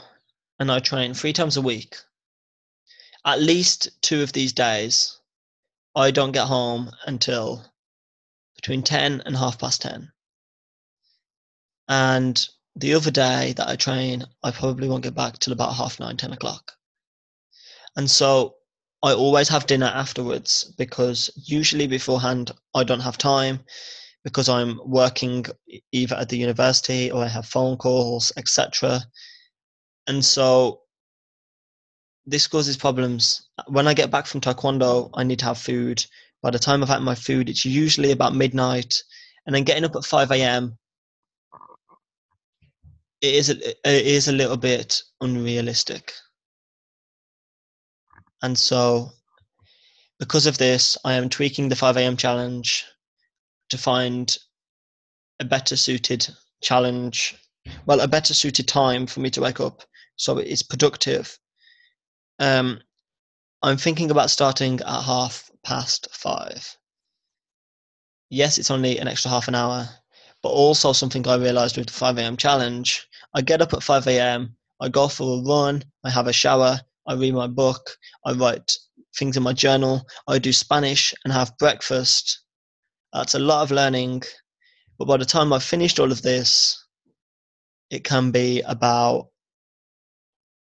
and 0.59 0.71
I 0.71 0.79
train 0.79 1.13
three 1.13 1.33
times 1.33 1.55
a 1.55 1.61
week. 1.61 1.97
At 3.25 3.43
least 3.43 3.89
two 4.01 4.23
of 4.23 4.33
these 4.33 4.53
days, 4.53 5.19
I 5.95 6.09
don't 6.09 6.31
get 6.31 6.47
home 6.47 6.89
until 7.05 7.70
between 8.61 8.83
10 8.83 9.23
and 9.25 9.35
half 9.35 9.59
past 9.59 9.81
10. 9.81 10.11
And 11.87 12.47
the 12.75 12.93
other 12.93 13.11
day 13.11 13.53
that 13.57 13.67
I 13.67 13.75
train, 13.75 14.23
I 14.43 14.51
probably 14.51 14.87
won't 14.87 15.03
get 15.03 15.15
back 15.15 15.39
till 15.39 15.53
about 15.53 15.75
half 15.75 15.99
nine, 15.99 16.15
10 16.15 16.33
o'clock. 16.33 16.71
And 17.95 18.09
so 18.09 18.55
I 19.03 19.13
always 19.13 19.49
have 19.49 19.65
dinner 19.65 19.87
afterwards 19.87 20.73
because 20.77 21.29
usually 21.35 21.87
beforehand 21.87 22.51
I 22.75 22.83
don't 22.83 22.99
have 22.99 23.17
time 23.17 23.59
because 24.23 24.47
I'm 24.47 24.79
working 24.85 25.45
either 25.91 26.15
at 26.15 26.29
the 26.29 26.37
university 26.37 27.11
or 27.11 27.23
I 27.23 27.27
have 27.27 27.47
phone 27.47 27.77
calls, 27.77 28.31
etc. 28.37 29.01
And 30.05 30.23
so 30.23 30.81
this 32.27 32.45
causes 32.45 32.77
problems. 32.77 33.49
When 33.67 33.87
I 33.87 33.95
get 33.95 34.11
back 34.11 34.27
from 34.27 34.41
Taekwondo, 34.41 35.09
I 35.15 35.23
need 35.23 35.39
to 35.39 35.45
have 35.45 35.57
food. 35.57 36.05
By 36.41 36.51
the 36.51 36.59
time 36.59 36.81
I've 36.81 36.89
had 36.89 37.01
my 37.01 37.15
food, 37.15 37.49
it's 37.49 37.65
usually 37.65 38.11
about 38.11 38.35
midnight. 38.35 39.03
And 39.45 39.55
then 39.55 39.63
getting 39.63 39.83
up 39.83 39.95
at 39.95 40.05
5 40.05 40.31
a.m. 40.31 40.77
It 43.21 43.35
is 43.35 43.49
a, 43.49 43.69
it 43.87 44.05
is 44.05 44.27
a 44.27 44.33
little 44.33 44.57
bit 44.57 45.01
unrealistic. 45.19 46.13
And 48.41 48.57
so, 48.57 49.11
because 50.19 50.47
of 50.47 50.57
this, 50.57 50.97
I 51.05 51.13
am 51.13 51.29
tweaking 51.29 51.69
the 51.69 51.75
5 51.75 51.97
a.m. 51.97 52.17
challenge 52.17 52.85
to 53.69 53.77
find 53.77 54.35
a 55.39 55.45
better 55.45 55.75
suited 55.75 56.27
challenge, 56.61 57.35
well, 57.85 57.99
a 57.99 58.07
better 58.07 58.33
suited 58.33 58.67
time 58.67 59.05
for 59.05 59.19
me 59.19 59.29
to 59.31 59.41
wake 59.41 59.59
up 59.59 59.83
so 60.15 60.37
it's 60.37 60.63
productive. 60.63 61.37
Um, 62.39 62.79
I'm 63.63 63.77
thinking 63.77 64.11
about 64.11 64.29
starting 64.29 64.79
at 64.79 65.01
half 65.03 65.50
past 65.63 66.07
five. 66.11 66.77
Yes, 68.29 68.57
it's 68.57 68.71
only 68.71 68.97
an 68.97 69.07
extra 69.07 69.29
half 69.29 69.47
an 69.47 69.55
hour, 69.55 69.87
but 70.41 70.49
also 70.49 70.93
something 70.93 71.27
I 71.27 71.35
realized 71.35 71.77
with 71.77 71.87
the 71.87 71.93
5 71.93 72.17
a.m. 72.17 72.37
challenge. 72.37 73.07
I 73.33 73.41
get 73.41 73.61
up 73.61 73.73
at 73.73 73.83
5 73.83 74.07
a.m., 74.07 74.55
I 74.79 74.89
go 74.89 75.07
for 75.07 75.39
a 75.39 75.43
run, 75.43 75.83
I 76.03 76.09
have 76.09 76.27
a 76.27 76.33
shower, 76.33 76.79
I 77.07 77.13
read 77.13 77.33
my 77.33 77.47
book, 77.47 77.91
I 78.25 78.33
write 78.33 78.77
things 79.17 79.37
in 79.37 79.43
my 79.43 79.53
journal, 79.53 80.07
I 80.27 80.39
do 80.39 80.51
Spanish 80.53 81.13
and 81.23 81.33
have 81.33 81.57
breakfast, 81.57 82.41
that's 83.13 83.35
a 83.35 83.39
lot 83.39 83.63
of 83.63 83.71
learning. 83.71 84.23
But 84.97 85.05
by 85.07 85.17
the 85.17 85.25
time 85.25 85.51
I've 85.51 85.63
finished 85.63 85.99
all 85.99 86.11
of 86.11 86.21
this, 86.21 86.85
it 87.89 88.03
can 88.03 88.31
be 88.31 88.61
about 88.61 89.27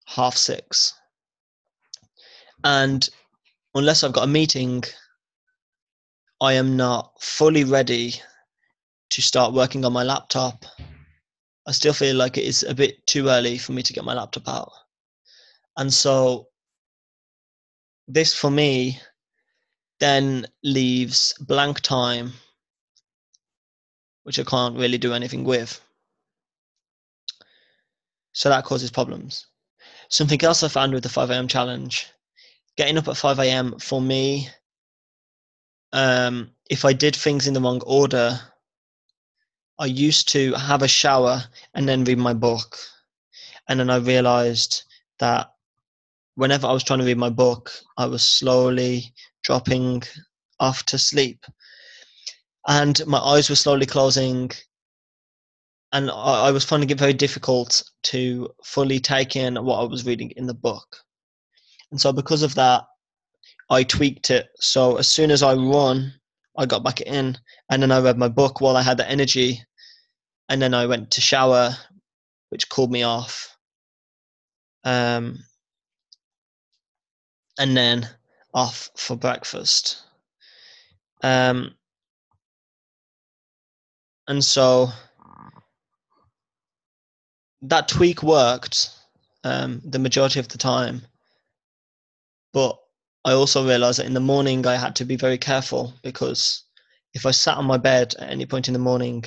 half 0.05 0.35
six. 0.35 0.93
And 2.63 3.07
unless 3.75 4.03
I've 4.03 4.13
got 4.13 4.25
a 4.25 4.27
meeting, 4.27 4.83
I 6.41 6.53
am 6.53 6.77
not 6.77 7.13
fully 7.21 7.63
ready 7.63 8.15
to 9.11 9.21
start 9.21 9.53
working 9.53 9.85
on 9.85 9.93
my 9.93 10.03
laptop. 10.03 10.65
I 11.67 11.71
still 11.71 11.93
feel 11.93 12.15
like 12.15 12.37
it 12.37 12.43
is 12.43 12.63
a 12.63 12.75
bit 12.75 13.05
too 13.07 13.29
early 13.29 13.57
for 13.57 13.71
me 13.71 13.83
to 13.83 13.93
get 13.93 14.03
my 14.03 14.13
laptop 14.13 14.47
out. 14.47 14.71
And 15.77 15.93
so 15.93 16.47
this 18.07 18.33
for 18.33 18.51
me 18.51 18.99
then 19.99 20.45
leaves 20.63 21.33
blank 21.39 21.79
time, 21.79 22.33
which 24.23 24.39
I 24.39 24.43
can't 24.43 24.77
really 24.77 24.97
do 24.97 25.13
anything 25.13 25.45
with. 25.45 25.79
So 28.33 28.49
that 28.49 28.65
causes 28.65 28.91
problems. 28.91 29.45
Something 30.09 30.43
else 30.43 30.63
I 30.63 30.67
found 30.67 30.93
with 30.93 31.03
the 31.03 31.09
5 31.09 31.29
a.m. 31.29 31.47
challenge 31.47 32.07
getting 32.77 32.97
up 32.97 33.07
at 33.07 33.17
5 33.17 33.39
a.m. 33.39 33.79
for 33.79 34.01
me, 34.01 34.49
um, 35.91 36.51
if 36.69 36.85
I 36.85 36.93
did 36.93 37.15
things 37.15 37.47
in 37.47 37.53
the 37.53 37.61
wrong 37.61 37.81
order, 37.85 38.39
I 39.79 39.85
used 39.85 40.27
to 40.29 40.53
have 40.53 40.81
a 40.81 40.87
shower 40.87 41.43
and 41.73 41.87
then 41.87 42.03
read 42.03 42.17
my 42.17 42.33
book. 42.33 42.77
And 43.67 43.79
then 43.79 43.89
I 43.89 43.97
realized 43.97 44.83
that 45.19 45.51
whenever 46.35 46.67
I 46.67 46.73
was 46.73 46.83
trying 46.83 46.99
to 46.99 47.05
read 47.05 47.17
my 47.17 47.29
book, 47.29 47.71
I 47.97 48.05
was 48.05 48.23
slowly 48.23 49.13
dropping 49.43 50.03
off 50.59 50.83
to 50.87 50.97
sleep. 50.97 51.45
And 52.67 53.05
my 53.05 53.19
eyes 53.19 53.49
were 53.49 53.55
slowly 53.55 53.85
closing. 53.85 54.51
And 55.91 56.09
I, 56.09 56.47
I 56.47 56.51
was 56.51 56.65
finding 56.65 56.89
it 56.89 56.99
very 56.99 57.13
difficult 57.13 57.83
to 58.03 58.49
fully 58.63 58.99
take 58.99 59.35
in 59.35 59.63
what 59.63 59.79
I 59.79 59.83
was 59.83 60.05
reading 60.05 60.31
in 60.31 60.47
the 60.47 60.53
book. 60.53 60.97
And 61.93 62.01
so, 62.01 62.11
because 62.11 62.41
of 62.41 62.55
that, 62.55 62.85
I 63.69 63.83
tweaked 63.83 64.31
it. 64.31 64.47
So, 64.55 64.95
as 64.97 65.07
soon 65.07 65.29
as 65.29 65.43
I 65.43 65.53
run, 65.53 66.11
I 66.57 66.65
got 66.65 66.83
back 66.83 67.01
in 67.01 67.37
and 67.69 67.83
then 67.83 67.91
I 67.91 67.99
read 67.99 68.17
my 68.17 68.29
book 68.29 68.61
while 68.61 68.75
I 68.75 68.81
had 68.81 68.97
the 68.97 69.07
energy. 69.07 69.61
And 70.49 70.59
then 70.59 70.73
I 70.73 70.87
went 70.87 71.11
to 71.11 71.21
shower, 71.21 71.75
which 72.49 72.67
cooled 72.69 72.91
me 72.91 73.03
off. 73.03 73.55
Um, 74.83 75.37
and 77.59 77.77
then 77.77 78.09
off 78.55 78.89
for 78.97 79.15
breakfast. 79.15 80.01
Um, 81.21 81.75
and 84.27 84.43
so 84.43 84.89
that 87.61 87.87
tweak 87.87 88.23
worked 88.23 88.89
um, 89.43 89.79
the 89.85 89.99
majority 89.99 90.39
of 90.39 90.47
the 90.47 90.57
time. 90.57 91.03
But 92.53 92.77
I 93.25 93.33
also 93.33 93.67
realized 93.67 93.99
that 93.99 94.05
in 94.05 94.13
the 94.13 94.19
morning 94.19 94.65
I 94.65 94.75
had 94.75 94.95
to 94.97 95.05
be 95.05 95.15
very 95.15 95.37
careful 95.37 95.93
because 96.03 96.63
if 97.13 97.25
I 97.25 97.31
sat 97.31 97.57
on 97.57 97.65
my 97.65 97.77
bed 97.77 98.15
at 98.19 98.29
any 98.29 98.45
point 98.45 98.67
in 98.67 98.73
the 98.73 98.79
morning, 98.79 99.25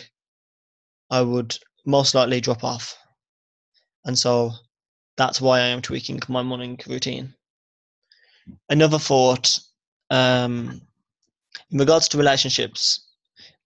I 1.11 1.23
would 1.23 1.59
most 1.85 2.15
likely 2.15 2.41
drop 2.41 2.65
off. 2.65 2.97
And 4.05 4.19
so 4.19 4.53
that's 5.17 5.41
why 5.41 5.61
I 5.61 5.67
am 5.67 5.83
tweaking 5.83 6.21
my 6.29 6.43
morning 6.43 6.79
routine 6.87 7.35
another 8.69 8.99
thought 8.99 9.59
um, 10.11 10.81
in 11.71 11.79
regards 11.79 12.09
to 12.09 12.19
relationships 12.19 13.01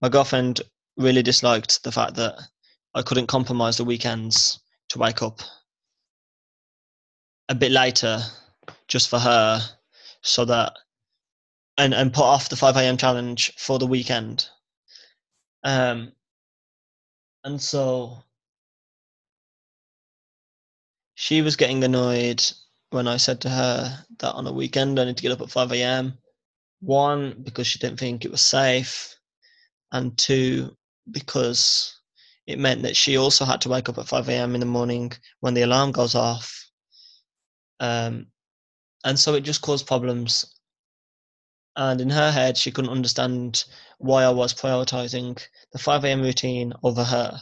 my 0.01 0.09
girlfriend 0.09 0.61
really 0.97 1.23
disliked 1.23 1.83
the 1.83 1.93
fact 1.93 2.15
that 2.15 2.39
i 2.95 3.03
couldn't 3.03 3.27
compromise 3.27 3.77
the 3.77 3.85
weekends 3.85 4.61
to 4.89 4.99
wake 4.99 5.23
up 5.23 5.41
a 7.49 7.55
bit 7.55 7.73
later 7.73 8.21
just 8.91 9.09
for 9.09 9.19
her 9.19 9.63
so 10.23 10.45
that 10.45 10.75
and 11.79 11.95
and 11.95 12.13
put 12.13 12.25
off 12.25 12.51
the 12.51 12.57
5 12.57 12.77
a.m 12.77 12.99
challenge 12.99 13.53
for 13.57 13.79
the 13.79 13.87
weekend 13.87 14.49
um 15.65 16.13
and 17.45 17.61
so 17.61 18.23
she 21.21 21.43
was 21.43 21.57
getting 21.57 21.85
annoyed 21.85 22.43
when 22.91 23.07
I 23.07 23.19
said 23.19 23.43
to 23.43 23.51
her 23.51 24.05
that 24.21 24.33
on 24.33 24.47
a 24.47 24.53
weekend 24.53 24.99
I 24.99 25.05
need 25.05 25.19
to 25.19 25.23
get 25.23 25.33
up 25.33 25.43
at 25.43 25.51
5 25.51 25.73
a.m. 25.73 26.17
One, 26.81 27.43
because 27.43 27.67
she 27.67 27.79
didn't 27.79 28.01
think 28.01 28.25
it 28.25 28.31
was 28.31 28.41
safe, 28.41 29.15
and 29.93 30.17
two, 30.17 30.75
because 31.11 32.01
it 32.47 32.59
meant 32.59 32.83
that 32.85 32.97
she 32.97 33.19
also 33.19 33.45
had 33.45 33.61
to 33.61 33.69
wake 33.69 33.91
up 33.91 33.99
at 33.99 34.09
5 34.09 34.31
a.m. 34.31 34.55
in 34.55 34.61
the 34.61 34.67
morning 34.67 35.13
when 35.41 35.53
the 35.53 35.61
alarm 35.61 35.93
goes 35.93 36.15
off. 36.15 36.71
Um, 37.81 38.29
and 39.05 39.19
so 39.19 39.35
it 39.35 39.43
just 39.43 39.63
caused 39.63 39.87
problems. 39.87 40.55
And 41.77 42.01
in 42.01 42.11
her 42.11 42.31
head, 42.31 42.57
she 42.57 42.71
couldn't 42.73 42.91
understand 42.91 43.65
why 43.99 44.25
I 44.25 44.31
was 44.31 44.53
prioritizing 44.53 45.41
the 45.73 45.79
5 45.79 46.05
a.m. 46.05 46.23
routine 46.23 46.73
over 46.83 47.05
her. 47.05 47.41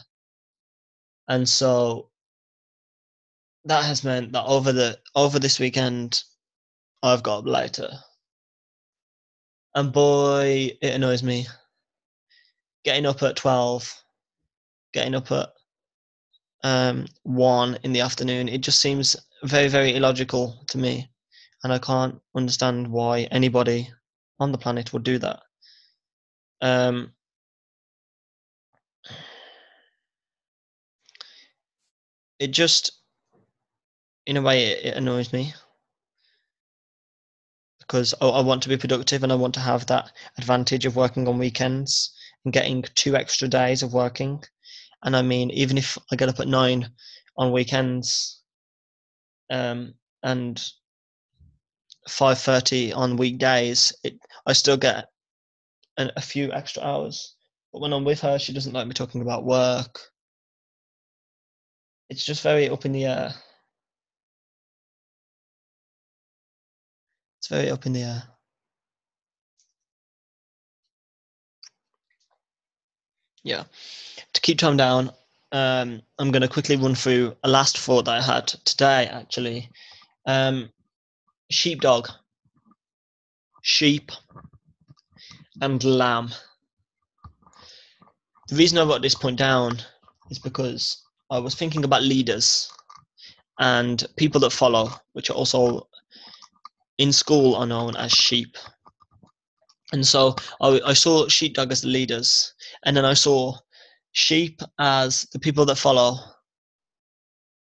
And 1.27 1.47
so 1.47 2.09
that 3.65 3.85
has 3.85 4.03
meant 4.03 4.31
that 4.31 4.45
over 4.45 4.71
the 4.71 4.99
over 5.15 5.39
this 5.39 5.59
weekend, 5.59 6.23
I've 7.03 7.23
got 7.23 7.39
up 7.39 7.45
later, 7.45 7.89
and 9.75 9.91
boy, 9.91 10.71
it 10.81 10.93
annoys 10.95 11.23
me. 11.23 11.47
Getting 12.83 13.05
up 13.05 13.21
at 13.21 13.35
twelve, 13.35 13.93
getting 14.93 15.15
up 15.15 15.31
at 15.31 15.49
um, 16.63 17.05
one 17.23 17.77
in 17.83 17.93
the 17.93 18.01
afternoon, 18.01 18.49
it 18.49 18.61
just 18.61 18.79
seems 18.79 19.15
very 19.43 19.67
very 19.67 19.95
illogical 19.95 20.63
to 20.69 20.77
me, 20.77 21.09
and 21.63 21.73
I 21.73 21.79
can't 21.79 22.19
understand 22.35 22.87
why 22.87 23.21
anybody 23.31 23.89
on 24.39 24.51
the 24.51 24.57
planet 24.57 24.93
would 24.93 25.03
do 25.03 25.17
that. 25.19 25.41
Um, 26.61 27.13
it 32.39 32.47
just 32.47 32.91
in 34.25 34.37
a 34.37 34.41
way, 34.41 34.65
it, 34.67 34.85
it 34.85 34.97
annoys 34.97 35.33
me 35.33 35.53
because 37.79 38.13
I, 38.21 38.27
I 38.27 38.41
want 38.41 38.61
to 38.63 38.69
be 38.69 38.77
productive 38.77 39.23
and 39.23 39.31
I 39.31 39.35
want 39.35 39.55
to 39.55 39.59
have 39.59 39.85
that 39.87 40.11
advantage 40.37 40.85
of 40.85 40.95
working 40.95 41.27
on 41.27 41.39
weekends 41.39 42.13
and 42.45 42.53
getting 42.53 42.83
two 42.95 43.15
extra 43.15 43.47
days 43.47 43.83
of 43.83 43.93
working. 43.93 44.43
And 45.03 45.15
I 45.15 45.21
mean, 45.21 45.49
even 45.51 45.77
if 45.77 45.97
I 46.11 46.15
get 46.15 46.29
up 46.29 46.39
at 46.39 46.47
nine 46.47 46.91
on 47.37 47.51
weekends, 47.51 48.41
um, 49.49 49.95
and 50.21 50.63
five 52.09 52.39
thirty 52.39 52.91
on 52.93 53.17
weekdays, 53.17 53.93
it, 54.03 54.19
I 54.45 54.53
still 54.53 54.77
get 54.77 55.09
an, 55.97 56.11
a 56.15 56.21
few 56.21 56.51
extra 56.51 56.83
hours. 56.83 57.35
But 57.71 57.81
when 57.81 57.93
I'm 57.93 58.03
with 58.03 58.21
her, 58.21 58.39
she 58.39 58.53
doesn't 58.53 58.73
like 58.73 58.87
me 58.87 58.93
talking 58.93 59.21
about 59.21 59.45
work. 59.45 59.99
It's 62.09 62.25
just 62.25 62.41
very 62.41 62.69
up 62.69 62.85
in 62.85 62.91
the 62.91 63.05
air. 63.05 63.33
It's 67.37 67.47
very 67.47 67.69
up 67.69 67.85
in 67.85 67.93
the 67.93 68.03
air. 68.03 68.23
Yeah. 73.43 73.63
To 74.33 74.41
keep 74.41 74.57
time 74.57 74.77
down, 74.77 75.11
um, 75.51 76.01
I'm 76.17 76.31
going 76.31 76.41
to 76.41 76.47
quickly 76.47 76.75
run 76.75 76.95
through 76.95 77.35
a 77.43 77.49
last 77.49 77.77
thought 77.77 78.05
that 78.05 78.17
I 78.17 78.21
had 78.21 78.47
today, 78.47 79.07
actually. 79.07 79.69
Um, 80.25 80.69
sheepdog, 81.49 82.07
sheep, 83.61 84.11
and 85.61 85.83
lamb. 85.83 86.29
The 88.47 88.55
reason 88.55 88.77
I 88.77 88.83
wrote 88.83 89.01
this 89.01 89.15
point 89.15 89.37
down 89.37 89.79
is 90.29 90.39
because 90.39 91.03
I 91.29 91.39
was 91.39 91.55
thinking 91.55 91.83
about 91.83 92.03
leaders 92.03 92.71
and 93.59 94.03
people 94.15 94.39
that 94.41 94.51
follow, 94.51 94.89
which 95.13 95.29
are 95.29 95.33
also 95.33 95.87
in 96.97 97.11
school 97.11 97.55
are 97.55 97.67
known 97.67 97.95
as 97.95 98.11
sheep. 98.11 98.57
And 99.91 100.05
so 100.05 100.35
I, 100.61 100.79
I 100.85 100.93
saw 100.93 101.27
sheepdog 101.27 101.71
as 101.71 101.81
the 101.81 101.87
leaders, 101.87 102.53
and 102.85 102.95
then 102.95 103.05
I 103.05 103.13
saw 103.13 103.55
sheep 104.11 104.61
as 104.79 105.27
the 105.33 105.39
people 105.39 105.65
that 105.65 105.77
follow. 105.77 106.17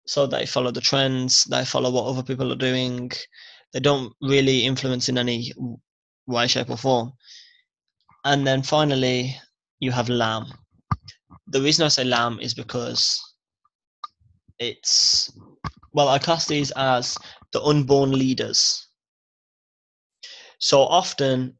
So 0.06 0.26
they 0.26 0.46
follow 0.46 0.70
the 0.70 0.80
trends, 0.80 1.44
they 1.44 1.64
follow 1.64 1.90
what 1.90 2.06
other 2.06 2.22
people 2.22 2.52
are 2.52 2.56
doing. 2.56 3.10
They 3.72 3.80
don't 3.80 4.12
really 4.20 4.64
influence 4.66 5.08
in 5.08 5.18
any 5.18 5.52
way, 6.26 6.46
shape, 6.46 6.70
or 6.70 6.76
form. 6.76 7.12
And 8.24 8.46
then 8.46 8.62
finally, 8.62 9.36
you 9.80 9.90
have 9.90 10.08
lamb. 10.08 10.46
The 11.48 11.60
reason 11.60 11.84
I 11.84 11.88
say 11.88 12.04
lamb 12.04 12.38
is 12.40 12.54
because 12.54 13.20
it's, 14.58 15.32
well, 15.92 16.08
I 16.08 16.18
class 16.18 16.46
these 16.46 16.70
as 16.72 17.18
the 17.52 17.62
unborn 17.62 18.12
leaders. 18.12 18.86
So 20.58 20.82
often, 20.82 21.54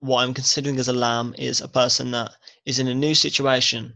what 0.00 0.22
I'm 0.22 0.34
considering 0.34 0.78
as 0.78 0.88
a 0.88 0.92
lamb 0.92 1.34
is 1.38 1.60
a 1.60 1.68
person 1.68 2.10
that 2.10 2.32
is 2.66 2.80
in 2.80 2.88
a 2.88 2.94
new 2.94 3.14
situation, 3.14 3.94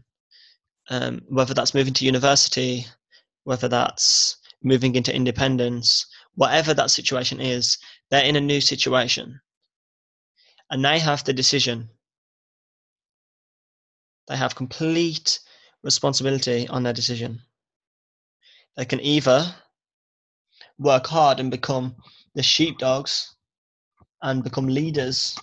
um, 0.89 1.21
whether 1.27 1.53
that's 1.53 1.73
moving 1.73 1.93
to 1.93 2.05
university, 2.05 2.85
whether 3.43 3.67
that's 3.67 4.37
moving 4.63 4.95
into 4.95 5.13
independence, 5.13 6.05
whatever 6.37 6.73
that 6.73 6.91
situation 6.91 7.41
is, 7.41 7.79
they're 8.11 8.25
in 8.25 8.37
a 8.37 8.41
new 8.41 8.61
situation. 8.61 9.41
and 10.69 10.83
they 10.83 10.99
have 10.99 11.23
the 11.23 11.33
decision. 11.33 11.89
They 14.27 14.37
have 14.37 14.55
complete 14.55 15.39
responsibility 15.83 16.67
on 16.67 16.83
their 16.83 16.93
decision. 16.93 17.41
They 18.75 18.85
can 18.85 19.01
either 19.01 19.55
work 20.77 21.07
hard 21.07 21.39
and 21.39 21.51
become 21.51 21.95
the 22.35 22.43
sheepdogs 22.43 23.35
and 24.21 24.43
become 24.43 24.67
leaders 24.67 25.37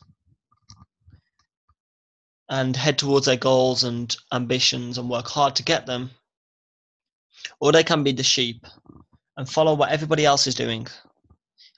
and 2.50 2.76
head 2.76 2.98
towards 2.98 3.26
their 3.26 3.36
goals 3.36 3.84
and 3.84 4.16
ambitions 4.32 4.98
and 4.98 5.10
work 5.10 5.28
hard 5.28 5.56
to 5.56 5.64
get 5.64 5.86
them, 5.86 6.10
or 7.60 7.72
they 7.72 7.84
can 7.84 8.04
be 8.04 8.12
the 8.12 8.22
sheep 8.22 8.66
and 9.36 9.48
follow 9.48 9.74
what 9.74 9.90
everybody 9.90 10.24
else 10.24 10.46
is 10.46 10.54
doing 10.54 10.86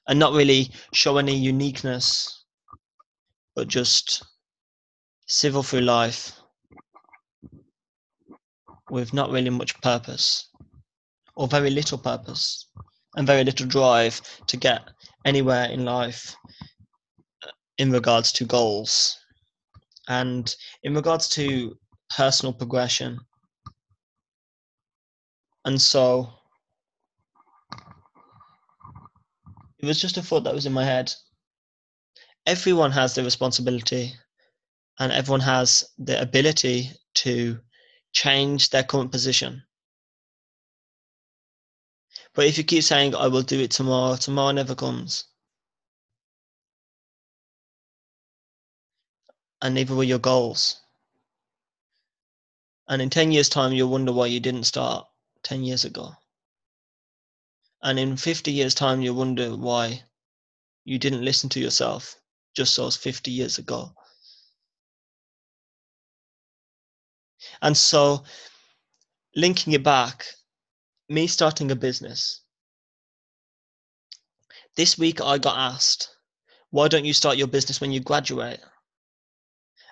and 0.09 0.19
not 0.19 0.33
really 0.33 0.71
show 0.93 1.19
any 1.19 1.35
uniqueness, 1.35 2.45
but 3.55 3.69
just 3.69 4.25
civil 5.27 5.63
through 5.63 5.81
life 5.81 6.33
with 8.91 9.13
not 9.13 9.31
really 9.31 9.51
much 9.51 9.81
purpose 9.81 10.49
or 11.35 11.49
very 11.49 11.71
little 11.71 11.99
purpose 11.99 12.69
and 13.17 13.27
very 13.27 13.43
little 13.43 13.67
drive 13.67 14.21
to 14.47 14.57
get 14.57 14.83
anywhere 15.25 15.67
in 15.71 15.85
life 15.85 16.37
in 17.79 17.91
regards 17.91 18.33
to 18.33 18.45
goals 18.45 19.19
and 20.09 20.55
in 20.85 20.95
regards 20.95 21.29
to 21.29 21.77
personal 22.17 22.53
progression. 22.53 23.19
And 25.65 25.81
so 25.81 26.33
it 29.79 29.87
was 29.87 30.01
just 30.01 30.17
a 30.17 30.23
thought 30.23 30.45
that 30.45 30.55
was 30.55 30.67
in 30.67 30.73
my 30.73 30.85
head. 30.85 31.13
Everyone 32.47 32.93
has 32.93 33.15
the 33.15 33.25
responsibility 33.25 34.15
and 34.99 35.13
everyone 35.13 35.41
has 35.41 35.85
the 35.99 36.21
ability 36.21 36.91
to 37.15 37.61
change 38.13 38.71
their 38.71 38.85
current 38.85 39.13
position. 39.13 39.63
But 42.35 42.47
if 42.47 42.59
you 42.59 42.65
keep 42.65 42.85
saying, 42.85 43.15
I 43.15 43.29
will 43.29 43.43
do 43.43 43.61
it 43.61 43.71
tomorrow, 43.71 44.17
tomorrow 44.17 44.53
never 44.53 44.75
comes. 44.75 45.25
And 49.63 49.75
neither 49.75 49.95
will 49.95 50.05
your 50.05 50.19
goals. 50.19 50.81
And 52.89 53.03
in 53.03 53.11
10 53.11 53.33
years' 53.33 53.49
time, 53.49 53.73
you'll 53.73 53.89
wonder 53.89 54.13
why 54.13 54.27
you 54.27 54.39
didn't 54.39 54.65
start 54.65 55.07
10 55.43 55.65
years 55.65 55.85
ago. 55.85 56.15
And 57.83 57.99
in 57.99 58.17
50 58.17 58.51
years' 58.51 58.75
time, 58.75 59.01
you'll 59.01 59.17
wonder 59.17 59.55
why 59.57 60.03
you 60.85 60.99
didn't 60.99 61.25
listen 61.25 61.49
to 61.51 61.61
yourself 61.61 62.17
just 62.55 62.77
those 62.77 62.97
50 62.97 63.31
years 63.31 63.59
ago. 63.59 63.93
And 67.63 67.77
so, 67.77 68.25
linking 69.35 69.75
it 69.75 69.83
back, 69.83 70.25
me 71.09 71.27
starting 71.27 71.71
a 71.71 71.77
business. 71.77 72.41
This 74.77 74.99
week 74.99 75.21
I 75.21 75.39
got 75.39 75.59
asked, 75.59 76.09
why 76.71 76.89
don't 76.89 77.05
you 77.05 77.13
start 77.13 77.37
your 77.37 77.47
business 77.47 77.81
when 77.81 77.93
you 77.93 78.01
graduate? 78.01 78.61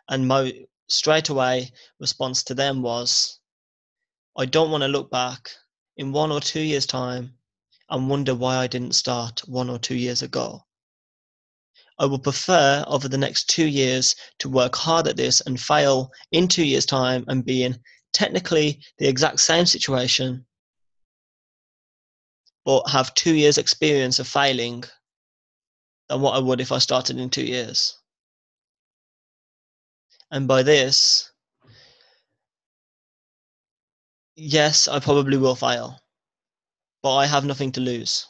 And 0.09 0.27
my 0.29 0.67
straight 0.89 1.29
away 1.29 1.71
response 2.01 2.43
to 2.45 2.55
them 2.55 2.83
was, 2.83 3.39
I 4.37 4.47
don't 4.47 4.71
want 4.71 4.83
to 4.83 4.89
look 4.89 5.11
back 5.11 5.51
in 5.97 6.13
one 6.13 6.33
or 6.33 6.41
two 6.41 6.61
years' 6.61 6.87
time 6.87 7.35
and 7.91 8.09
wonder 8.09 8.35
why 8.35 8.57
I 8.57 8.67
didn't 8.67 8.95
start 8.95 9.41
one 9.47 9.71
or 9.71 9.79
two 9.79 9.97
years 9.97 10.23
ago. 10.23 10.65
I 11.99 12.07
would 12.07 12.23
prefer 12.23 12.85
over 12.87 13.09
the 13.09 13.19
next 13.19 13.49
two 13.49 13.67
years 13.67 14.17
to 14.39 14.49
work 14.49 14.75
hard 14.75 15.07
at 15.07 15.17
this 15.17 15.41
and 15.43 15.61
fail 15.61 16.11
in 16.33 16.49
two 16.49 16.65
years' 16.65 16.87
time 16.87 17.25
and 17.29 17.45
be 17.45 17.63
in 17.63 17.79
technically 18.13 18.81
the 18.99 19.07
exact 19.07 19.41
same 19.41 19.67
situation 19.67 20.47
but 22.65 22.89
have 22.89 23.15
two 23.15 23.35
years 23.35 23.59
experience 23.59 24.19
of 24.19 24.27
failing 24.27 24.85
than 26.09 26.21
what 26.21 26.35
I 26.35 26.39
would 26.39 26.61
if 26.61 26.73
I 26.73 26.79
started 26.79 27.19
in 27.19 27.31
two 27.31 27.45
years. 27.45 27.99
And 30.31 30.49
by 30.49 30.63
this, 30.63 31.31
yes, 34.35 34.89
I 34.89 34.99
probably 34.99 35.37
will 35.37 35.55
fail, 35.55 36.01
but 37.05 37.17
I 37.17 37.27
have 37.27 37.45
nothing 37.45 37.71
to 37.73 37.83
lose. 37.83 38.27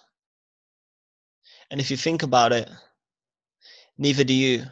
And 1.71 1.81
if 1.81 1.93
you 1.93 1.97
think 1.97 2.25
about 2.25 2.53
it, 2.53 2.69
neither 3.99 4.25
do 4.25 4.35
you. 4.35 4.65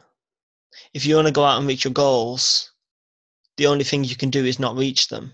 If 0.92 1.06
you 1.06 1.14
want 1.14 1.28
to 1.28 1.32
go 1.32 1.44
out 1.44 1.58
and 1.58 1.68
reach 1.68 1.84
your 1.84 1.92
goals, 1.92 2.72
the 3.58 3.68
only 3.68 3.84
thing 3.84 4.02
you 4.02 4.16
can 4.16 4.28
do 4.28 4.44
is 4.44 4.58
not 4.58 4.76
reach 4.76 5.06
them. 5.06 5.32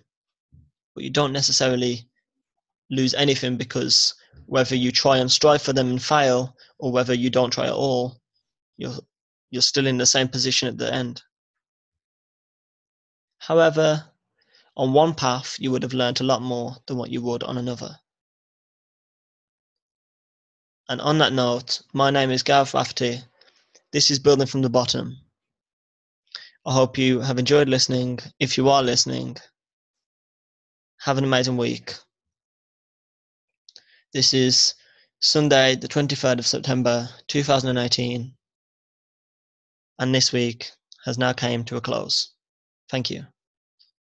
But 0.94 1.02
you 1.02 1.08
don't 1.08 1.32
necessarily 1.32 2.10
lose 2.90 3.14
anything 3.14 3.56
because 3.56 4.14
whether 4.44 4.76
you 4.76 4.92
try 4.92 5.16
and 5.16 5.32
strive 5.32 5.62
for 5.62 5.72
them 5.72 5.88
and 5.88 6.02
fail 6.02 6.54
or 6.78 6.92
whether 6.92 7.14
you 7.14 7.30
don't 7.30 7.52
try 7.52 7.66
at 7.66 7.72
all 7.72 8.20
you're 8.76 8.98
you're 9.50 9.62
still 9.62 9.86
in 9.86 9.98
the 9.98 10.06
same 10.06 10.28
position 10.28 10.68
at 10.68 10.78
the 10.78 10.92
end 10.92 11.20
however 13.38 14.02
on 14.74 14.94
one 14.94 15.14
path 15.14 15.56
you 15.58 15.70
would 15.70 15.82
have 15.82 15.92
learned 15.92 16.20
a 16.20 16.24
lot 16.24 16.40
more 16.40 16.76
than 16.86 16.96
what 16.96 17.10
you 17.10 17.20
would 17.20 17.42
on 17.42 17.58
another 17.58 17.94
and 20.88 21.00
on 21.00 21.18
that 21.18 21.32
note 21.32 21.82
my 21.92 22.10
name 22.10 22.30
is 22.30 22.42
Gareth 22.42 22.74
Rafferty 22.74 23.20
this 23.92 24.10
is 24.10 24.18
building 24.18 24.46
from 24.46 24.62
the 24.62 24.70
bottom 24.70 25.16
I 26.66 26.72
hope 26.72 26.98
you 26.98 27.20
have 27.20 27.38
enjoyed 27.38 27.68
listening 27.68 28.18
if 28.38 28.56
you 28.56 28.68
are 28.68 28.82
listening 28.82 29.36
have 31.00 31.18
an 31.18 31.24
amazing 31.24 31.56
week 31.56 31.94
this 34.12 34.32
is 34.32 34.74
Sunday, 35.20 35.74
the 35.74 35.88
23rd 35.88 36.38
of 36.38 36.46
September 36.46 37.08
2018, 37.26 38.32
and 39.98 40.14
this 40.14 40.32
week 40.32 40.70
has 41.04 41.18
now 41.18 41.32
came 41.32 41.64
to 41.64 41.76
a 41.76 41.80
close. 41.80 42.30
Thank 42.88 43.10
you. 43.10 43.26